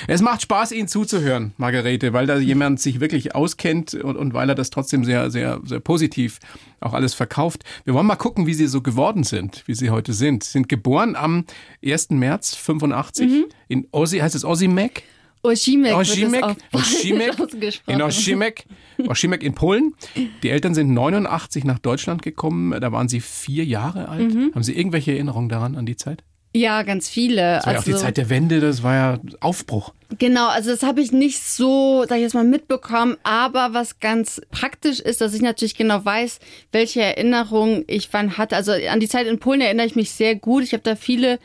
[0.09, 4.48] Es macht Spaß, Ihnen zuzuhören, Margarete, weil da jemand sich wirklich auskennt und, und weil
[4.48, 6.40] er das trotzdem sehr, sehr, sehr positiv
[6.80, 7.64] auch alles verkauft.
[7.85, 10.42] Wir wollen mal gucken, wie Sie so geworden sind, wie Sie heute sind.
[10.44, 11.44] Sie sind geboren am
[11.85, 12.11] 1.
[12.11, 13.44] März 85 Mhm.
[13.68, 15.04] in Ossi, heißt es Osiemek?
[15.42, 18.66] Oshimek, Oshimek, Oshimek, in Oshimek,
[19.09, 19.94] Oshimek in Polen.
[20.42, 22.79] Die Eltern sind 89 nach Deutschland gekommen.
[22.79, 24.35] Da waren sie vier Jahre alt.
[24.35, 24.53] Mhm.
[24.55, 26.22] Haben Sie irgendwelche Erinnerungen daran an die Zeit?
[26.53, 27.55] Ja, ganz viele.
[27.57, 29.94] Das war ja auch die Zeit der Wende, das war ja Aufbruch.
[30.18, 33.16] Genau, also das habe ich nicht so, sag ich jetzt mal, mitbekommen.
[33.22, 36.40] Aber was ganz praktisch ist, dass ich natürlich genau weiß,
[36.72, 38.57] welche Erinnerungen ich wann hatte.
[38.57, 40.64] Also an die Zeit in Polen erinnere ich mich sehr gut.
[40.64, 41.38] Ich habe da viele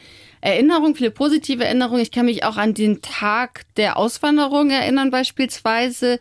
[0.46, 2.02] Erinnerungen, viele positive Erinnerungen.
[2.02, 6.20] Ich kann mich auch an den Tag der Auswanderung erinnern beispielsweise.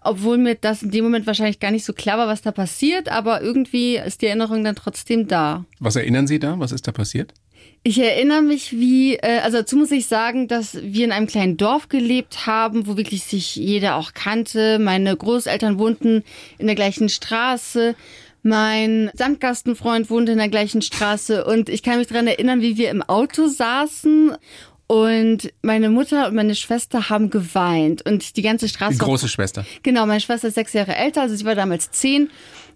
[0.00, 3.08] Obwohl mir das in dem Moment wahrscheinlich gar nicht so klar war, was da passiert.
[3.08, 5.64] Aber irgendwie ist die Erinnerung dann trotzdem da.
[5.80, 6.58] Was erinnern Sie da?
[6.60, 7.34] Was ist da passiert?
[7.82, 11.56] Ich erinnere mich, wie, äh, also dazu muss ich sagen, dass wir in einem kleinen
[11.56, 14.78] Dorf gelebt haben, wo wirklich sich jeder auch kannte.
[14.78, 16.22] Meine Großeltern wohnten
[16.58, 17.94] in der gleichen Straße.
[18.46, 22.90] Mein Sandgastenfreund wohnte in der gleichen Straße und ich kann mich daran erinnern, wie wir
[22.90, 24.36] im Auto saßen
[24.86, 28.98] und meine Mutter und meine Schwester haben geweint und die ganze Straße.
[28.98, 29.64] Die große Schwester.
[29.82, 32.28] Genau, meine Schwester ist sechs Jahre älter, also sie war damals zehn.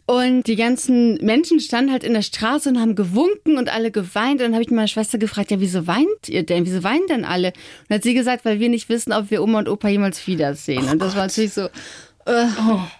[0.07, 4.41] Und die ganzen Menschen standen halt in der Straße und haben gewunken und alle geweint.
[4.41, 6.65] Und dann habe ich meine Schwester gefragt, ja, wieso weint ihr denn?
[6.65, 7.49] Wieso weinen denn alle?
[7.49, 10.27] Und dann hat sie gesagt, weil wir nicht wissen, ob wir Oma und Opa jemals
[10.27, 10.89] wiedersehen.
[10.89, 11.69] und das war natürlich so.
[12.29, 12.47] Äh.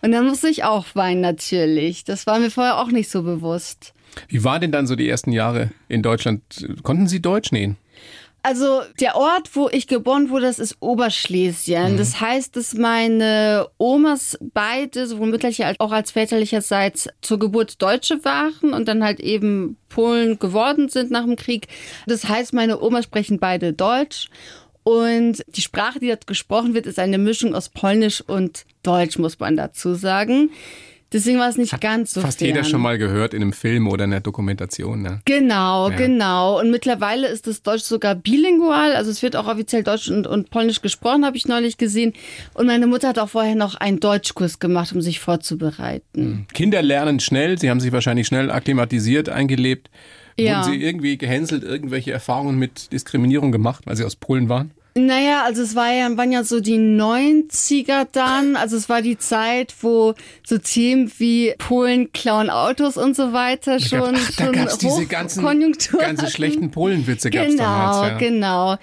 [0.03, 2.05] Und dann musste ich auch weinen, natürlich.
[2.05, 3.93] Das war mir vorher auch nicht so bewusst.
[4.29, 6.43] Wie waren denn dann so die ersten Jahre in Deutschland?
[6.83, 7.77] Konnten Sie Deutsch nähen?
[8.43, 11.97] Also der Ort, wo ich geboren wurde, das ist Oberschlesien.
[11.99, 18.25] Das heißt, dass meine Omas beide, sowohl mütterlicher als auch als väterlicherseits, zur Geburt Deutsche
[18.25, 21.67] waren und dann halt eben Polen geworden sind nach dem Krieg.
[22.07, 24.31] Das heißt, meine Omas sprechen beide Deutsch.
[24.89, 29.39] Und die Sprache, die dort gesprochen wird, ist eine Mischung aus Polnisch und Deutsch, muss
[29.39, 30.49] man dazu sagen.
[31.13, 32.49] Deswegen war es nicht ganz so Fast fern.
[32.49, 35.03] jeder schon mal gehört in einem Film oder in einer Dokumentation.
[35.03, 35.21] Ne?
[35.27, 35.97] Genau, Ja.
[35.97, 36.59] genau.
[36.61, 38.95] Und mittlerweile ist das Deutsch sogar bilingual.
[38.95, 42.15] Also es wird auch offiziell Deutsch und, und Polnisch gesprochen, habe ich neulich gesehen.
[42.55, 46.47] Und meine Mutter hat auch vorher noch einen Deutschkurs gemacht, um sich vorzubereiten.
[46.55, 49.91] Kinder lernen schnell, sie haben sich wahrscheinlich schnell akklimatisiert, eingelebt.
[50.39, 50.61] Ja.
[50.61, 54.71] Wurden sie irgendwie gehänselt, irgendwelche Erfahrungen mit Diskriminierung gemacht, weil sie aus Polen waren?
[54.95, 58.57] Naja, also es war ja, waren ja so die 90er dann.
[58.57, 63.79] Also es war die Zeit, wo so Themen wie Polen klauen Autos und so weiter
[63.79, 66.33] schon, da schon gab's diese ganzen, Hochkonjunktur ganze hatten.
[66.33, 67.97] schlechten Polenwitze gab's Genau, damals.
[68.13, 68.19] Ja.
[68.19, 68.77] genau.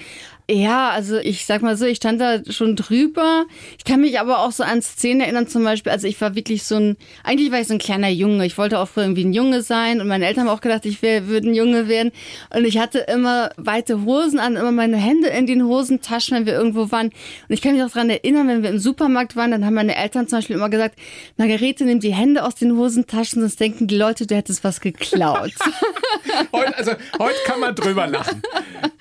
[0.49, 3.45] Ja, also ich sag mal so, ich stand da schon drüber.
[3.79, 6.63] Ich kann mich aber auch so an Szenen erinnern, zum Beispiel, also ich war wirklich
[6.63, 8.45] so ein, eigentlich war ich so ein kleiner Junge.
[8.45, 11.01] Ich wollte auch früher irgendwie ein Junge sein und meine Eltern haben auch gedacht, ich
[11.01, 12.11] würde ein Junge werden.
[12.55, 16.53] Und ich hatte immer weite Hosen an, immer meine Hände in den Hosentaschen, wenn wir
[16.53, 17.07] irgendwo waren.
[17.07, 17.13] Und
[17.49, 20.27] ich kann mich auch daran erinnern, wenn wir im Supermarkt waren, dann haben meine Eltern
[20.27, 20.99] zum Beispiel immer gesagt,
[21.37, 25.53] Margarete, nimm die Hände aus den Hosentaschen, sonst denken die Leute, du hättest was geklaut.
[26.51, 28.41] Heute, also, heute kann man drüber lachen.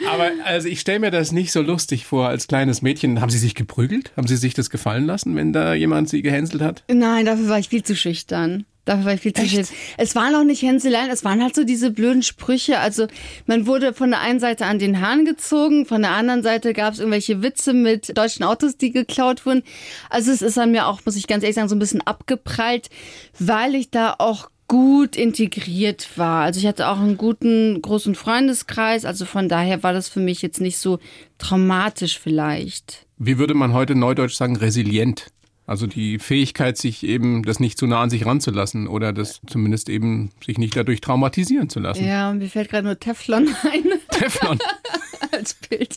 [0.09, 3.21] Aber also ich stelle mir das nicht so lustig vor als kleines Mädchen.
[3.21, 4.13] Haben Sie sich geprügelt?
[4.17, 6.85] Haben Sie sich das gefallen lassen, wenn da jemand Sie gehänselt hat?
[6.89, 8.65] Nein, dafür war ich viel zu schüchtern.
[8.85, 9.77] Dafür war ich viel zu schüchtern.
[9.97, 12.79] Es waren auch nicht Hänseleien, es waren halt so diese blöden Sprüche.
[12.79, 13.07] Also
[13.47, 16.93] man wurde von der einen Seite an den Haaren gezogen, von der anderen Seite gab
[16.93, 19.63] es irgendwelche Witze mit deutschen Autos, die geklaut wurden.
[20.11, 22.91] Also es ist an mir auch, muss ich ganz ehrlich sagen, so ein bisschen abgeprallt,
[23.39, 26.45] weil ich da auch gut integriert war.
[26.45, 29.05] Also ich hatte auch einen guten, großen Freundeskreis.
[29.05, 30.99] Also von daher war das für mich jetzt nicht so
[31.39, 33.07] traumatisch vielleicht.
[33.19, 35.29] Wie würde man heute neudeutsch sagen, resilient?
[35.67, 39.89] Also die Fähigkeit, sich eben das nicht zu nah an sich ranzulassen oder das zumindest
[39.89, 42.07] eben sich nicht dadurch traumatisieren zu lassen.
[42.07, 43.85] Ja, mir fällt gerade nur Teflon ein.
[44.11, 44.59] Teflon.
[45.33, 45.97] als Bild.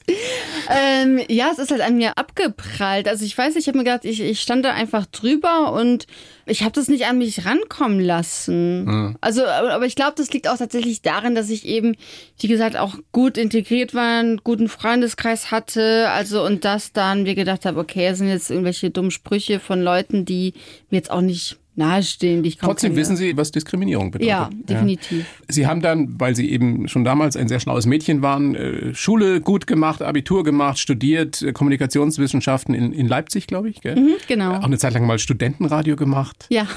[0.69, 3.07] Ähm, ja, es ist halt an mir abgeprallt.
[3.07, 6.07] Also ich weiß, ich habe mir gedacht, ich, ich stand da einfach drüber und
[6.47, 9.15] ich habe das nicht an mich rankommen lassen.
[9.21, 11.95] Also, aber, ich glaube, das liegt auch tatsächlich darin, dass ich eben,
[12.39, 16.09] wie gesagt, auch gut integriert war, einen guten Freundeskreis hatte.
[16.09, 19.81] Also und das dann mir gedacht habe, okay, das sind jetzt irgendwelche dummen Sprüche von
[19.81, 20.53] Leuten, die
[20.89, 23.01] mir jetzt auch nicht nahestehen, die ich Trotzdem kenne.
[23.01, 24.29] wissen Sie, was Diskriminierung bedeutet.
[24.29, 25.25] Ja, definitiv.
[25.47, 29.41] Sie haben dann, weil Sie eben schon damals ein sehr schlaues Mädchen waren, äh, Schule
[29.41, 33.81] gut gemacht, Abitur gemacht, studiert, äh, Kommunikationswissenschaften in, in Leipzig, glaube ich.
[33.81, 34.17] Gell?
[34.27, 34.55] genau.
[34.55, 36.47] Auch eine Zeit lang mal Studentenradio gemacht.
[36.49, 36.67] Ja.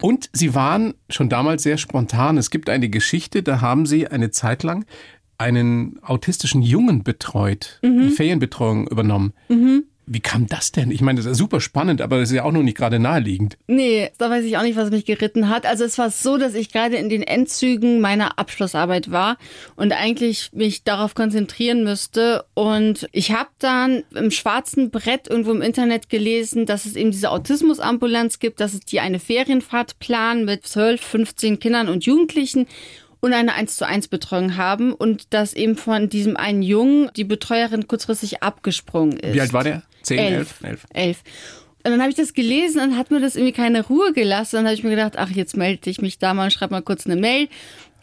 [0.00, 2.36] Und Sie waren schon damals sehr spontan.
[2.36, 4.84] Es gibt eine Geschichte, da haben Sie eine Zeit lang
[5.38, 9.32] einen autistischen Jungen betreut, eine Ferienbetreuung übernommen.
[10.06, 10.90] Wie kam das denn?
[10.90, 13.56] Ich meine, das ist super spannend, aber das ist ja auch noch nicht gerade naheliegend.
[13.68, 15.64] Nee, da weiß ich auch nicht, was mich geritten hat.
[15.64, 19.38] Also es war so, dass ich gerade in den Endzügen meiner Abschlussarbeit war
[19.76, 22.44] und eigentlich mich darauf konzentrieren müsste.
[22.54, 27.30] Und ich habe dann im schwarzen Brett irgendwo im Internet gelesen, dass es eben diese
[27.30, 32.66] Autismusambulanz gibt, dass es die eine Ferienfahrt planen mit 12, 15 Kindern und Jugendlichen
[33.20, 37.22] und eine 1 zu 1 Betreuung haben und dass eben von diesem einen Jungen die
[37.22, 39.34] Betreuerin kurzfristig abgesprungen ist.
[39.34, 39.84] Wie alt war der?
[40.02, 40.86] Zehn, elf, Elf.
[40.92, 41.22] elf.
[41.84, 44.56] Und dann habe ich das gelesen und hat mir das irgendwie keine Ruhe gelassen.
[44.56, 46.82] Dann habe ich mir gedacht, ach, jetzt melde ich mich da mal und schreibe mal
[46.82, 47.48] kurz eine Mail.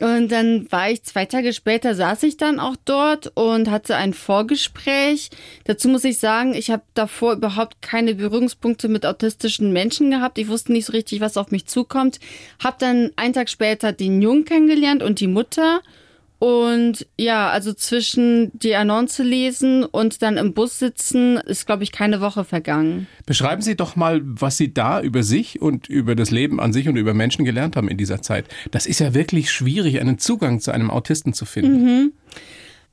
[0.02, 4.14] Und dann war ich zwei Tage später, saß ich dann auch dort und hatte ein
[4.14, 5.30] Vorgespräch.
[5.66, 10.38] Dazu muss ich sagen, ich habe davor überhaupt keine Berührungspunkte mit autistischen Menschen gehabt.
[10.38, 12.20] Ich wusste nicht so richtig, was auf mich zukommt.
[12.64, 15.82] Hab dann einen Tag später den Jungen kennengelernt und die Mutter.
[16.40, 21.92] Und ja, also zwischen die Annonce lesen und dann im Bus sitzen, ist, glaube ich,
[21.92, 23.08] keine Woche vergangen.
[23.26, 26.88] Beschreiben Sie doch mal, was Sie da über sich und über das Leben an sich
[26.88, 28.46] und über Menschen gelernt haben in dieser Zeit.
[28.72, 32.14] Das ist ja wirklich schwierig, einen Zugang zu einem Autisten zu finden.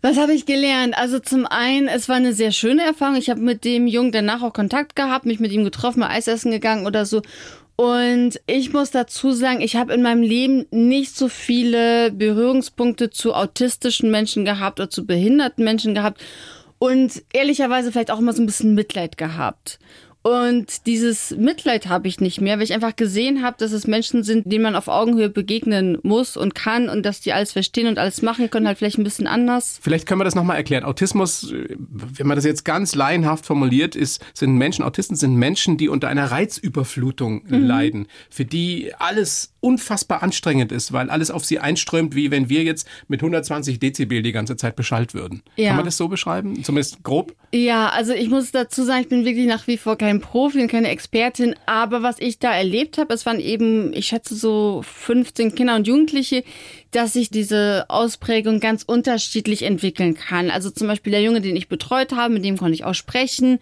[0.03, 0.97] Was habe ich gelernt?
[0.99, 3.17] Also zum einen, es war eine sehr schöne Erfahrung.
[3.17, 6.27] Ich habe mit dem Jungen danach auch Kontakt gehabt, mich mit ihm getroffen, mal Eis
[6.27, 7.23] essen gegangen oder so.
[7.77, 13.35] Und ich muss dazu sagen, ich habe in meinem Leben nicht so viele Berührungspunkte zu
[13.35, 16.23] autistischen Menschen gehabt oder zu behinderten Menschen gehabt
[16.79, 19.79] und ehrlicherweise vielleicht auch immer so ein bisschen Mitleid gehabt.
[20.27, 24.25] Und dieses Mitleid habe ich nicht mehr, weil ich einfach gesehen habe, dass es Menschen
[24.25, 27.97] sind, denen man auf Augenhöhe begegnen muss und kann und dass die alles verstehen und
[28.01, 29.79] alles machen können, halt vielleicht ein bisschen anders.
[29.81, 30.83] Vielleicht können wir das nochmal erklären.
[30.83, 35.89] Autismus, wenn man das jetzt ganz laienhaft formuliert, ist, sind Menschen, Autisten sind Menschen, die
[35.89, 42.15] unter einer Reizüberflutung leiden, für die alles unfassbar anstrengend ist, weil alles auf sie einströmt,
[42.15, 45.43] wie wenn wir jetzt mit 120 Dezibel die ganze Zeit beschallt würden.
[45.57, 45.71] Ja.
[45.71, 46.63] Kann man das so beschreiben?
[46.63, 47.35] Zumindest grob?
[47.53, 50.69] Ja, also ich muss dazu sagen, ich bin wirklich nach wie vor kein Profi und
[50.69, 55.57] keine Expertin, aber was ich da erlebt habe, es waren eben, ich schätze so 15
[55.57, 56.45] Kinder und Jugendliche,
[56.93, 60.49] dass sich diese Ausprägung ganz unterschiedlich entwickeln kann.
[60.51, 63.59] Also zum Beispiel der Junge, den ich betreut habe, mit dem konnte ich auch sprechen.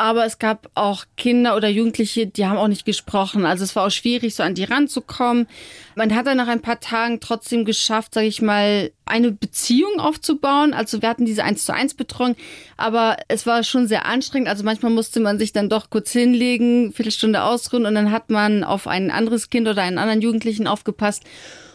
[0.00, 3.44] Aber es gab auch Kinder oder Jugendliche, die haben auch nicht gesprochen.
[3.44, 5.46] Also es war auch schwierig, so an die ranzukommen.
[5.94, 10.72] Man hat dann nach ein paar Tagen trotzdem geschafft, sage ich mal, eine Beziehung aufzubauen.
[10.72, 12.34] Also wir hatten diese 1 zu 1 Betreuung,
[12.78, 14.48] aber es war schon sehr anstrengend.
[14.48, 18.64] Also manchmal musste man sich dann doch kurz hinlegen, Viertelstunde ausruhen und dann hat man
[18.64, 21.24] auf ein anderes Kind oder einen anderen Jugendlichen aufgepasst.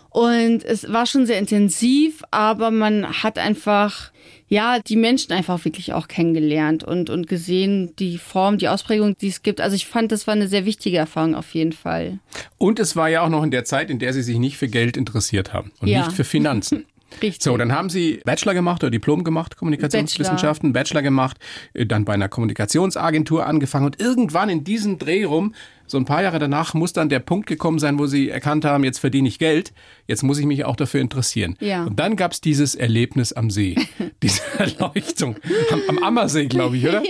[0.10, 4.12] Und es war schon sehr intensiv, aber man hat einfach,
[4.48, 9.28] ja, die Menschen einfach wirklich auch kennengelernt und, und gesehen, die Form, die Ausprägung, die
[9.30, 9.60] es gibt.
[9.62, 12.20] Also ich fand, das war eine sehr wichtige Erfahrung auf jeden Fall.
[12.58, 14.68] Und es war ja auch noch in der Zeit, in der Sie sich nicht für
[14.68, 16.06] Geld interessiert haben und Ja.
[16.06, 16.86] nicht für Finanzen.
[17.22, 17.44] Richtig.
[17.44, 21.38] So, dann haben Sie Bachelor gemacht oder Diplom gemacht, Kommunikationswissenschaften, Bachelor, gemacht,
[21.74, 25.54] äh, dann bei einer Kommunikationsagentur angefangen und irgendwann in diesem Dreh rum,
[25.88, 28.84] so ein paar Jahre danach, muss dann der Punkt gekommen sein, wo Sie erkannt haben,
[28.84, 29.74] jetzt verdiene ich Geld,
[30.08, 31.56] jetzt muss ich mich auch dafür interessieren.
[31.60, 31.84] Ja.
[31.84, 33.76] Und dann gab's dieses Erlebnis am See,
[34.24, 35.36] diese Erleuchtung,
[35.72, 37.04] am, am Ammersee, glaube ich, oder?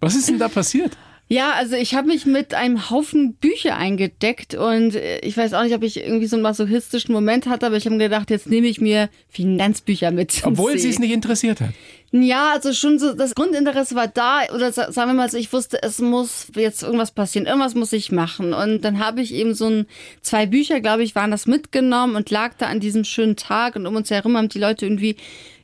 [0.00, 0.96] Was ist denn da passiert?
[1.26, 5.62] Ja, also ich habe mich mit einem Haufen Bücher eingedeckt und äh, ich weiß auch
[5.62, 8.46] nicht, ob ich irgendwie so einen masochistischen Moment hatte, aber ich habe mir gedacht, jetzt
[8.46, 10.42] nehme ich mir Finanzbücher mit.
[10.44, 10.78] Obwohl.
[10.78, 11.70] Sie es nicht interessiert hat.
[12.16, 15.52] Ja, also schon so, das Grundinteresse war da oder sa- sagen wir mal so, ich
[15.52, 18.54] wusste, es muss jetzt irgendwas passieren, irgendwas muss ich machen.
[18.54, 19.86] Und dann habe ich eben so ein,
[20.22, 23.84] zwei Bücher, glaube ich, waren das mitgenommen und lag da an diesem schönen Tag und
[23.88, 25.16] um uns herum haben die Leute irgendwie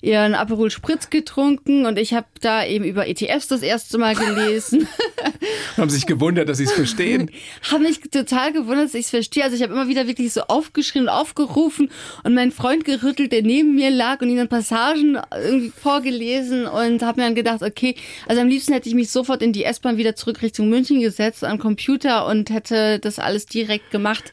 [0.03, 4.89] ihren Aperol Spritz getrunken und ich habe da eben über ETFs das erste Mal gelesen.
[5.77, 7.31] Haben sich gewundert, dass Sie es verstehen.
[7.71, 9.45] habe mich total gewundert, dass ich es verstehe.
[9.45, 11.91] Also ich habe immer wieder wirklich so aufgeschrien und aufgerufen
[12.25, 17.21] und meinen Freund gerüttelt, der neben mir lag und dann Passagen irgendwie vorgelesen und habe
[17.21, 17.95] mir dann gedacht, okay,
[18.27, 21.45] also am liebsten hätte ich mich sofort in die S-Bahn wieder zurück Richtung München gesetzt
[21.45, 24.33] am Computer und hätte das alles direkt gemacht.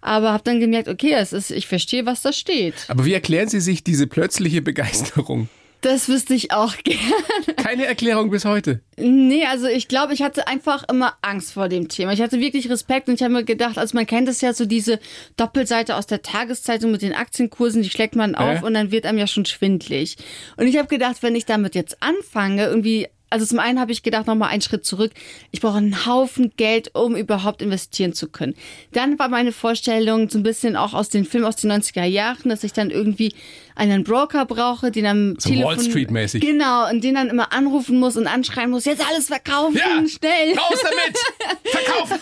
[0.00, 2.74] Aber habe dann gemerkt, okay, es ist, ich verstehe, was da steht.
[2.88, 5.48] Aber wie erklären Sie sich diese plötzliche Begeisterung?
[5.86, 7.54] Das wüsste ich auch gerne.
[7.56, 8.80] Keine Erklärung bis heute.
[8.96, 12.12] Nee, also ich glaube, ich hatte einfach immer Angst vor dem Thema.
[12.12, 14.66] Ich hatte wirklich Respekt und ich habe mir gedacht, also man kennt es ja so
[14.66, 14.98] diese
[15.36, 18.64] Doppelseite aus der Tageszeitung mit den Aktienkursen, die schlägt man auf Äh?
[18.64, 20.16] und dann wird einem ja schon schwindlig.
[20.56, 24.02] Und ich habe gedacht, wenn ich damit jetzt anfange, irgendwie also zum einen habe ich
[24.02, 25.12] gedacht, nochmal einen Schritt zurück.
[25.50, 28.54] Ich brauche einen Haufen Geld, um überhaupt investieren zu können.
[28.92, 32.48] Dann war meine Vorstellung so ein bisschen auch aus den Filmen aus den 90er Jahren,
[32.48, 33.34] dass ich dann irgendwie
[33.74, 35.76] einen Broker brauche, den am So Telefon...
[35.76, 36.40] Wall Street-mäßig.
[36.40, 39.76] Genau, und den dann immer anrufen muss und anschreien muss, jetzt alles verkaufen,
[40.08, 40.56] schnell.
[40.56, 41.58] Raus damit!
[41.64, 42.18] Verkaufen!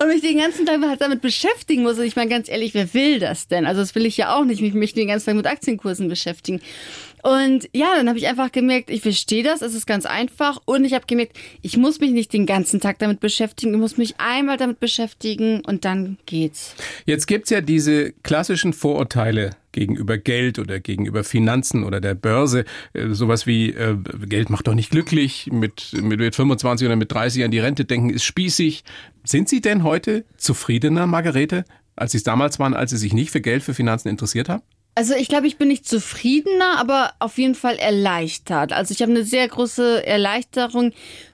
[0.00, 1.98] Und mich den ganzen Tag halt damit beschäftigen muss.
[1.98, 3.66] Und ich meine, ganz ehrlich, wer will das denn?
[3.66, 6.62] Also das will ich ja auch nicht, mich, mich den ganzen Tag mit Aktienkursen beschäftigen.
[7.24, 10.60] Und ja, dann habe ich einfach gemerkt, ich verstehe das, es ist ganz einfach.
[10.66, 13.96] Und ich habe gemerkt, ich muss mich nicht den ganzen Tag damit beschäftigen, ich muss
[13.96, 16.74] mich einmal damit beschäftigen und dann geht's.
[17.06, 22.66] Jetzt gibt's ja diese klassischen Vorurteile gegenüber Geld oder gegenüber Finanzen oder der Börse.
[22.92, 23.96] Äh, sowas wie, äh,
[24.28, 27.86] Geld macht doch nicht glücklich, mit, mit, mit 25 oder mit 30 an die Rente
[27.86, 28.84] denken ist spießig.
[29.24, 31.64] Sind Sie denn heute zufriedener, Margarete,
[31.96, 34.62] als Sie es damals waren, als Sie sich nicht für Geld, für Finanzen interessiert haben?
[34.96, 38.72] Also ich glaube, ich bin nicht zufriedener, aber auf jeden Fall erleichtert.
[38.72, 40.92] Also ich habe eine sehr große Erleichterung,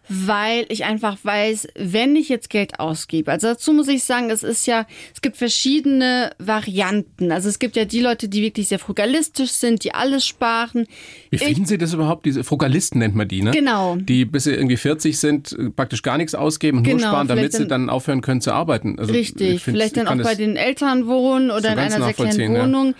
[0.08, 3.30] weil ich einfach weiß, wenn ich jetzt Geld ausgebe.
[3.30, 7.30] Also dazu muss ich sagen, es ist ja, es gibt verschiedene Varianten.
[7.30, 10.86] Also es gibt ja die Leute, die wirklich sehr frugalistisch sind, die alles sparen.
[11.28, 12.24] Wie finden Sie das überhaupt?
[12.24, 13.50] Diese Frugalisten nennt man die, ne?
[13.50, 13.96] Genau.
[13.96, 17.52] Die bis sie irgendwie 40 sind, praktisch gar nichts ausgeben und nur Genau, sparen, damit
[17.52, 18.98] sie dann- aufhören können zu arbeiten.
[18.98, 21.90] Also, ich Richtig, find, vielleicht dann auch bei den Eltern wohnen oder so in einer
[21.90, 22.94] sehr kleinen nachvollziehen, ja.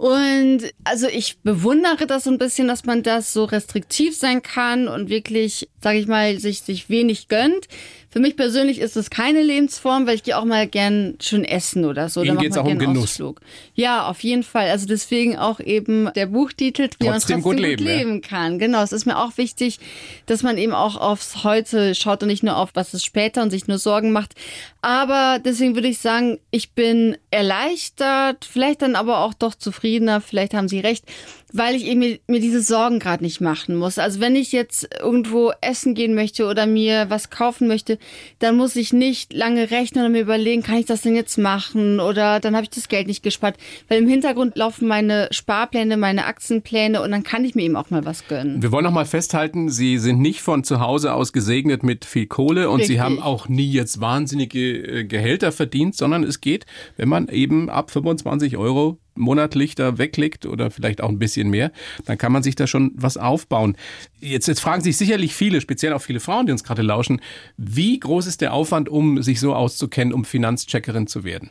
[0.00, 4.88] Und also ich bewundere das so ein bisschen, dass man das so restriktiv sein kann
[4.88, 7.68] und wirklich, sage ich mal, sich, sich wenig gönnt.
[8.12, 11.84] Für mich persönlich ist es keine Lebensform, weil ich gehe auch mal gern schön essen
[11.84, 12.24] oder so.
[12.24, 13.04] Ihnen geht's mal auch um Genuss.
[13.04, 13.40] Ausflug.
[13.74, 14.68] Ja, auf jeden Fall.
[14.68, 18.28] Also deswegen auch eben der Buchtitel, wie man Trotzdem gut gut leben, leben, ja.
[18.28, 18.58] kann.
[18.58, 19.78] Genau, es ist mir auch wichtig,
[20.26, 23.50] dass man eben auch aufs Heute schaut und nicht nur auf, was ist später und
[23.50, 24.34] sich nur Sorgen macht.
[24.82, 30.54] Aber deswegen würde ich sagen, ich bin erleichtert, vielleicht dann aber auch doch zufriedener, vielleicht
[30.54, 31.04] haben Sie recht,
[31.52, 33.98] weil ich eben mir diese Sorgen gerade nicht machen muss.
[33.98, 37.99] Also wenn ich jetzt irgendwo essen gehen möchte oder mir was kaufen möchte,
[38.38, 42.00] dann muss ich nicht lange rechnen und mir überlegen, kann ich das denn jetzt machen
[42.00, 43.56] oder dann habe ich das Geld nicht gespart,
[43.88, 47.90] weil im Hintergrund laufen meine Sparpläne, meine Aktienpläne und dann kann ich mir eben auch
[47.90, 48.62] mal was gönnen.
[48.62, 52.26] Wir wollen noch mal festhalten, Sie sind nicht von zu Hause aus gesegnet mit viel
[52.26, 53.00] Kohle und Sie Richtig.
[53.00, 57.90] haben auch nie jetzt wahnsinnige äh, Gehälter verdient, sondern es geht, wenn man eben ab
[57.90, 61.72] 25 Euro monatlich da weglegt oder vielleicht auch ein bisschen mehr,
[62.04, 63.76] dann kann man sich da schon was aufbauen.
[64.20, 67.20] Jetzt, jetzt fragen sich sicherlich viele, speziell auch viele Frauen, die uns gerade lauschen,
[67.56, 71.50] wie groß ist der Aufwand, um sich so auszukennen, um Finanzcheckerin zu werden?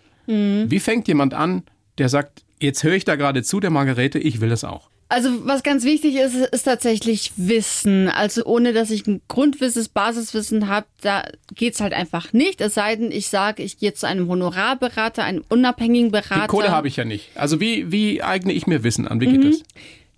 [0.70, 1.64] Wie fängt jemand an,
[1.98, 4.90] der sagt, jetzt höre ich da gerade zu, der Margarete, ich will das auch?
[5.12, 8.10] Also was ganz wichtig ist, ist tatsächlich Wissen.
[8.10, 11.24] Also ohne dass ich ein Grundwissen, Basiswissen habe, da
[11.56, 12.62] geht's halt einfach nicht.
[12.62, 16.42] Es sei denn, ich sage, ich gehe zu einem Honorarberater, einem unabhängigen Berater.
[16.42, 17.32] Die Kohle habe ich ja nicht.
[17.34, 19.20] Also wie, wie eigne ich mir Wissen an?
[19.20, 19.64] Wie geht das?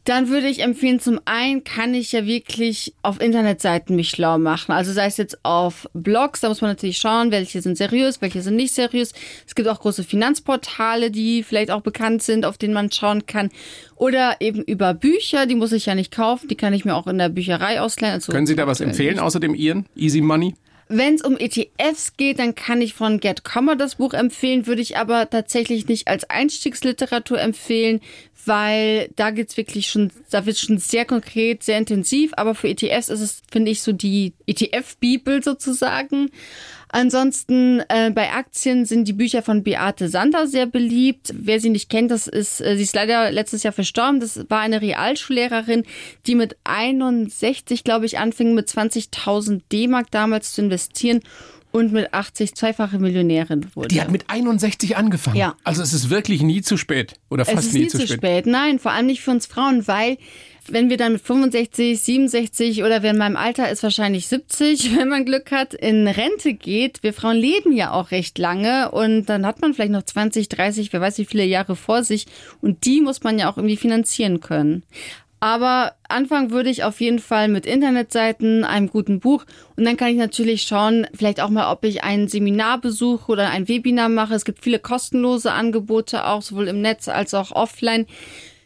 [0.05, 4.71] Dann würde ich empfehlen, zum einen kann ich ja wirklich auf Internetseiten mich schlau machen.
[4.71, 8.41] Also sei es jetzt auf Blogs, da muss man natürlich schauen, welche sind seriös, welche
[8.41, 9.13] sind nicht seriös.
[9.45, 13.49] Es gibt auch große Finanzportale, die vielleicht auch bekannt sind, auf denen man schauen kann.
[13.95, 17.05] Oder eben über Bücher, die muss ich ja nicht kaufen, die kann ich mir auch
[17.05, 18.15] in der Bücherei ausleihen.
[18.15, 19.85] Also Können Sie da was empfehlen, außer dem Ihren?
[19.95, 20.55] Easy Money?
[20.93, 24.81] Wenn es um ETFs geht, dann kann ich von Get Comma das Buch empfehlen, würde
[24.81, 28.01] ich aber tatsächlich nicht als Einstiegsliteratur empfehlen,
[28.45, 33.09] weil da geht's wirklich schon, da wird schon sehr konkret, sehr intensiv, aber für ETFs
[33.09, 36.29] ist es, finde ich, so die ETF-Bibel sozusagen.
[36.93, 41.33] Ansonsten äh, bei Aktien sind die Bücher von Beate Sander sehr beliebt.
[41.33, 44.19] Wer sie nicht kennt, das ist, äh, sie ist leider letztes Jahr verstorben.
[44.19, 45.83] Das war eine Realschullehrerin,
[46.27, 51.21] die mit 61, glaube ich, anfing mit 20.000 D-Mark damals zu investieren
[51.71, 53.89] und mit 80 zweifache Millionärin wurde.
[53.89, 55.37] Die hat mit 61 angefangen.
[55.37, 55.55] Ja.
[55.63, 58.07] Also es ist wirklich nie zu spät oder fast es ist nie, nie zu zu
[58.07, 58.17] spät.
[58.17, 58.45] spät.
[58.45, 60.17] Nein, vor allem nicht für uns Frauen, weil
[60.67, 65.09] wenn wir dann mit 65, 67 oder wer in meinem Alter ist, wahrscheinlich 70, wenn
[65.09, 67.03] man Glück hat, in Rente geht.
[67.03, 70.93] Wir Frauen leben ja auch recht lange und dann hat man vielleicht noch 20, 30,
[70.93, 72.27] wer weiß wie viele Jahre vor sich
[72.61, 74.83] und die muss man ja auch irgendwie finanzieren können.
[75.43, 80.09] Aber anfangen würde ich auf jeden Fall mit Internetseiten, einem guten Buch und dann kann
[80.09, 84.35] ich natürlich schauen, vielleicht auch mal, ob ich ein Seminar besuche oder ein Webinar mache.
[84.35, 88.05] Es gibt viele kostenlose Angebote auch, sowohl im Netz als auch offline.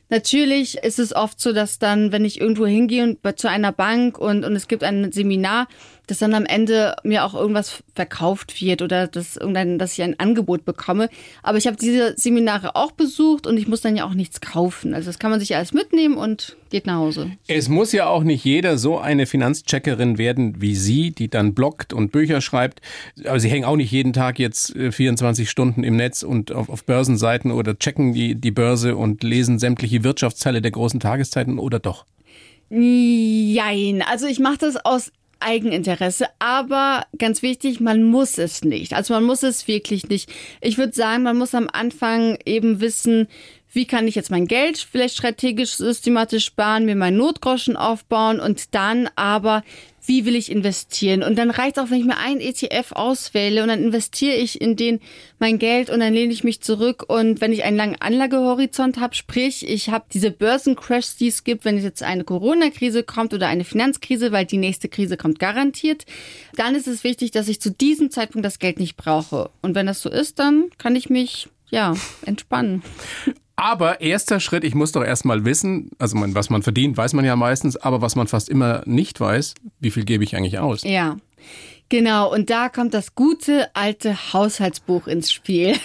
[0.09, 4.17] Natürlich ist es oft so, dass dann, wenn ich irgendwo hingehe und zu einer Bank
[4.17, 5.69] und, und es gibt ein Seminar,
[6.07, 10.19] dass dann am Ende mir auch irgendwas verkauft wird oder dass, irgendein, dass ich ein
[10.19, 11.09] Angebot bekomme.
[11.43, 14.93] Aber ich habe diese Seminare auch besucht und ich muss dann ja auch nichts kaufen.
[14.93, 17.31] Also das kann man sich alles mitnehmen und geht nach Hause.
[17.47, 21.93] Es muss ja auch nicht jeder so eine Finanzcheckerin werden wie Sie, die dann bloggt
[21.93, 22.81] und Bücher schreibt.
[23.25, 26.69] Aber Sie hängen auch nicht jeden Tag jetzt äh, 24 Stunden im Netz und auf,
[26.69, 31.79] auf Börsenseiten oder checken die, die Börse und lesen sämtliche Wirtschaftsteile der großen Tageszeiten oder
[31.79, 32.05] doch?
[32.69, 34.01] Jein.
[34.01, 35.11] Also ich mache das aus
[35.45, 38.93] Eigeninteresse, aber ganz wichtig, man muss es nicht.
[38.93, 40.29] Also man muss es wirklich nicht.
[40.59, 43.27] Ich würde sagen, man muss am Anfang eben wissen,
[43.71, 48.73] wie kann ich jetzt mein Geld vielleicht strategisch systematisch sparen, mir meinen Notgroschen aufbauen und
[48.73, 49.63] dann aber,
[50.07, 51.23] wie will ich investieren?
[51.23, 54.75] Und dann reicht auch, wenn ich mir einen ETF auswähle und dann investiere ich in
[54.75, 54.99] den
[55.39, 59.15] mein Geld und dann lehne ich mich zurück und wenn ich einen langen Anlagehorizont habe,
[59.15, 63.63] sprich, ich habe diese Börsencrashs, die es gibt, wenn jetzt eine Corona-Krise kommt oder eine
[63.63, 66.05] Finanzkrise, weil die nächste Krise kommt garantiert,
[66.55, 69.49] dann ist es wichtig, dass ich zu diesem Zeitpunkt das Geld nicht brauche.
[69.61, 71.95] Und wenn das so ist, dann kann ich mich ja
[72.25, 72.83] entspannen.
[73.55, 77.23] Aber erster Schritt, ich muss doch erstmal wissen, also man, was man verdient, weiß man
[77.23, 80.83] ja meistens, aber was man fast immer nicht weiß, wie viel gebe ich eigentlich aus?
[80.83, 81.17] Ja.
[81.87, 85.75] Genau, und da kommt das gute alte Haushaltsbuch ins Spiel.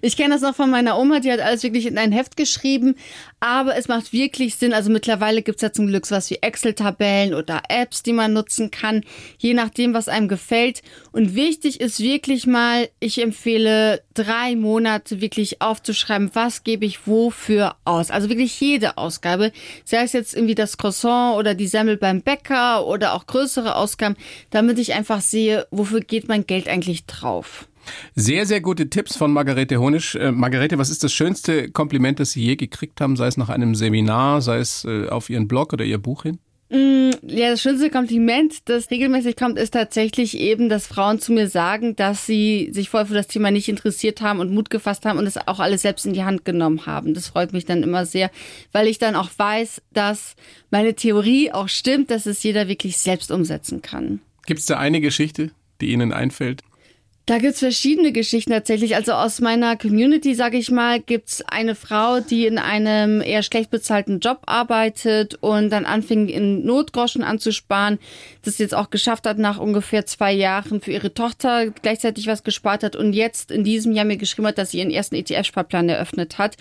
[0.00, 2.94] Ich kenne das noch von meiner Oma, die hat alles wirklich in ein Heft geschrieben,
[3.40, 4.72] aber es macht wirklich Sinn.
[4.72, 9.02] Also mittlerweile gibt's ja zum Glück sowas wie Excel-Tabellen oder Apps, die man nutzen kann,
[9.38, 10.82] je nachdem, was einem gefällt.
[11.12, 17.76] Und wichtig ist wirklich mal, ich empfehle drei Monate wirklich aufzuschreiben, was gebe ich wofür
[17.84, 18.10] aus.
[18.10, 19.52] Also wirklich jede Ausgabe,
[19.84, 24.16] sei es jetzt irgendwie das Croissant oder die Semmel beim Bäcker oder auch größere Ausgaben,
[24.50, 27.68] damit ich einfach sehe, wofür geht mein Geld eigentlich drauf.
[28.14, 30.14] Sehr, sehr gute Tipps von Margarete Honisch.
[30.14, 33.48] Äh, Margarete, was ist das schönste Kompliment, das Sie je gekriegt haben, sei es nach
[33.48, 36.38] einem Seminar, sei es äh, auf Ihren Blog oder Ihr Buch hin?
[36.70, 41.96] Ja, das schönste Kompliment, das regelmäßig kommt, ist tatsächlich eben, dass Frauen zu mir sagen,
[41.96, 45.26] dass sie sich vorher für das Thema nicht interessiert haben und Mut gefasst haben und
[45.26, 47.14] es auch alles selbst in die Hand genommen haben.
[47.14, 48.30] Das freut mich dann immer sehr,
[48.72, 50.36] weil ich dann auch weiß, dass
[50.70, 54.20] meine Theorie auch stimmt, dass es jeder wirklich selbst umsetzen kann.
[54.46, 56.62] Gibt es da eine Geschichte, die Ihnen einfällt?
[57.28, 58.96] Da gibt's verschiedene Geschichten tatsächlich.
[58.96, 63.70] Also aus meiner Community, sage ich mal, gibt's eine Frau, die in einem eher schlecht
[63.70, 67.98] bezahlten Job arbeitet und dann anfing, in Notgroschen anzusparen,
[68.46, 72.82] das jetzt auch geschafft hat, nach ungefähr zwei Jahren für ihre Tochter gleichzeitig was gespart
[72.82, 76.38] hat und jetzt in diesem Jahr mir geschrieben hat, dass sie ihren ersten ETF-Sparplan eröffnet
[76.38, 76.56] hat.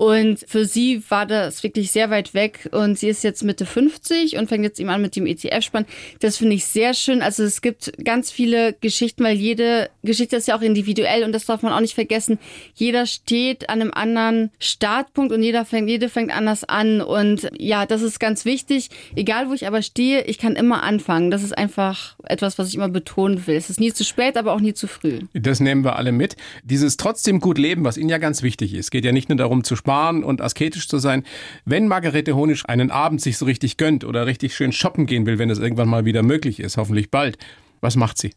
[0.00, 4.38] Und für sie war das wirklich sehr weit weg und sie ist jetzt Mitte 50
[4.38, 5.84] und fängt jetzt eben an mit dem ETF-Spann.
[6.20, 7.20] Das finde ich sehr schön.
[7.20, 11.44] Also es gibt ganz viele Geschichten, weil jede Geschichte ist ja auch individuell und das
[11.44, 12.38] darf man auch nicht vergessen.
[12.74, 17.02] Jeder steht an einem anderen Startpunkt und jeder fängt, jede fängt anders an.
[17.02, 18.88] Und ja, das ist ganz wichtig.
[19.16, 21.30] Egal wo ich aber stehe, ich kann immer anfangen.
[21.30, 23.56] Das ist einfach etwas, was ich immer betonen will.
[23.56, 25.18] Es ist nie zu spät, aber auch nie zu früh.
[25.34, 26.36] Das nehmen wir alle mit.
[26.64, 29.62] Dieses trotzdem gut leben, was Ihnen ja ganz wichtig ist, geht ja nicht nur darum
[29.62, 31.24] zu sparen und asketisch zu sein.
[31.64, 35.38] Wenn Margarete Honisch einen Abend sich so richtig gönnt oder richtig schön shoppen gehen will,
[35.38, 37.38] wenn es irgendwann mal wieder möglich ist, hoffentlich bald,
[37.80, 38.32] was macht sie?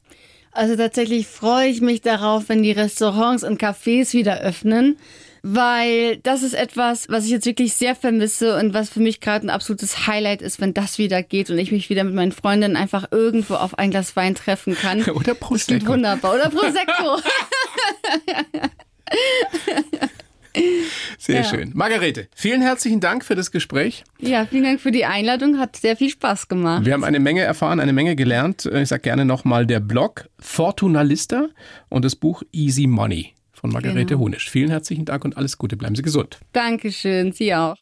[0.52, 4.98] Also tatsächlich freue ich mich darauf, wenn die Restaurants und Cafés wieder öffnen.
[5.46, 9.46] weil das ist etwas, was ich jetzt wirklich sehr vermisse und was für mich gerade
[9.46, 12.78] ein absolutes Highlight ist, wenn das wieder geht und ich mich wieder mit meinen Freundinnen
[12.78, 15.04] einfach irgendwo auf ein Glas Wein treffen kann.
[15.12, 15.80] Oder Prosecco.
[15.80, 16.36] Das wunderbar.
[16.36, 17.20] Oder Prosecco.
[21.18, 21.44] Sehr Ja.
[21.44, 21.72] schön.
[21.74, 24.04] Margarete, vielen herzlichen Dank für das Gespräch.
[24.20, 25.58] ja, vielen Dank für die Einladung.
[25.60, 26.86] Hat sehr viel Spaß gemacht.
[26.86, 28.66] Wir haben eine Menge erfahren, eine Menge gelernt.
[28.66, 31.48] Ich sage gerne nochmal der Blog Fortunalista
[31.90, 34.20] und das Buch Easy Money von Margarete Genau.
[34.22, 34.50] Honisch.
[34.50, 35.78] Vielen herzlichen Dank und alles Gute.
[35.78, 36.40] Bleiben Sie gesund.
[36.54, 37.32] Dankeschön.
[37.32, 37.76] Sie auch.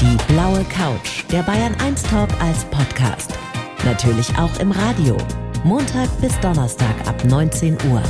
[0.00, 3.32] Die blaue Couch, der Bayern 1 Talk als Podcast.
[3.84, 5.16] Natürlich auch im Radio.
[5.64, 8.02] Montag bis Donnerstag ab 19 Uhr.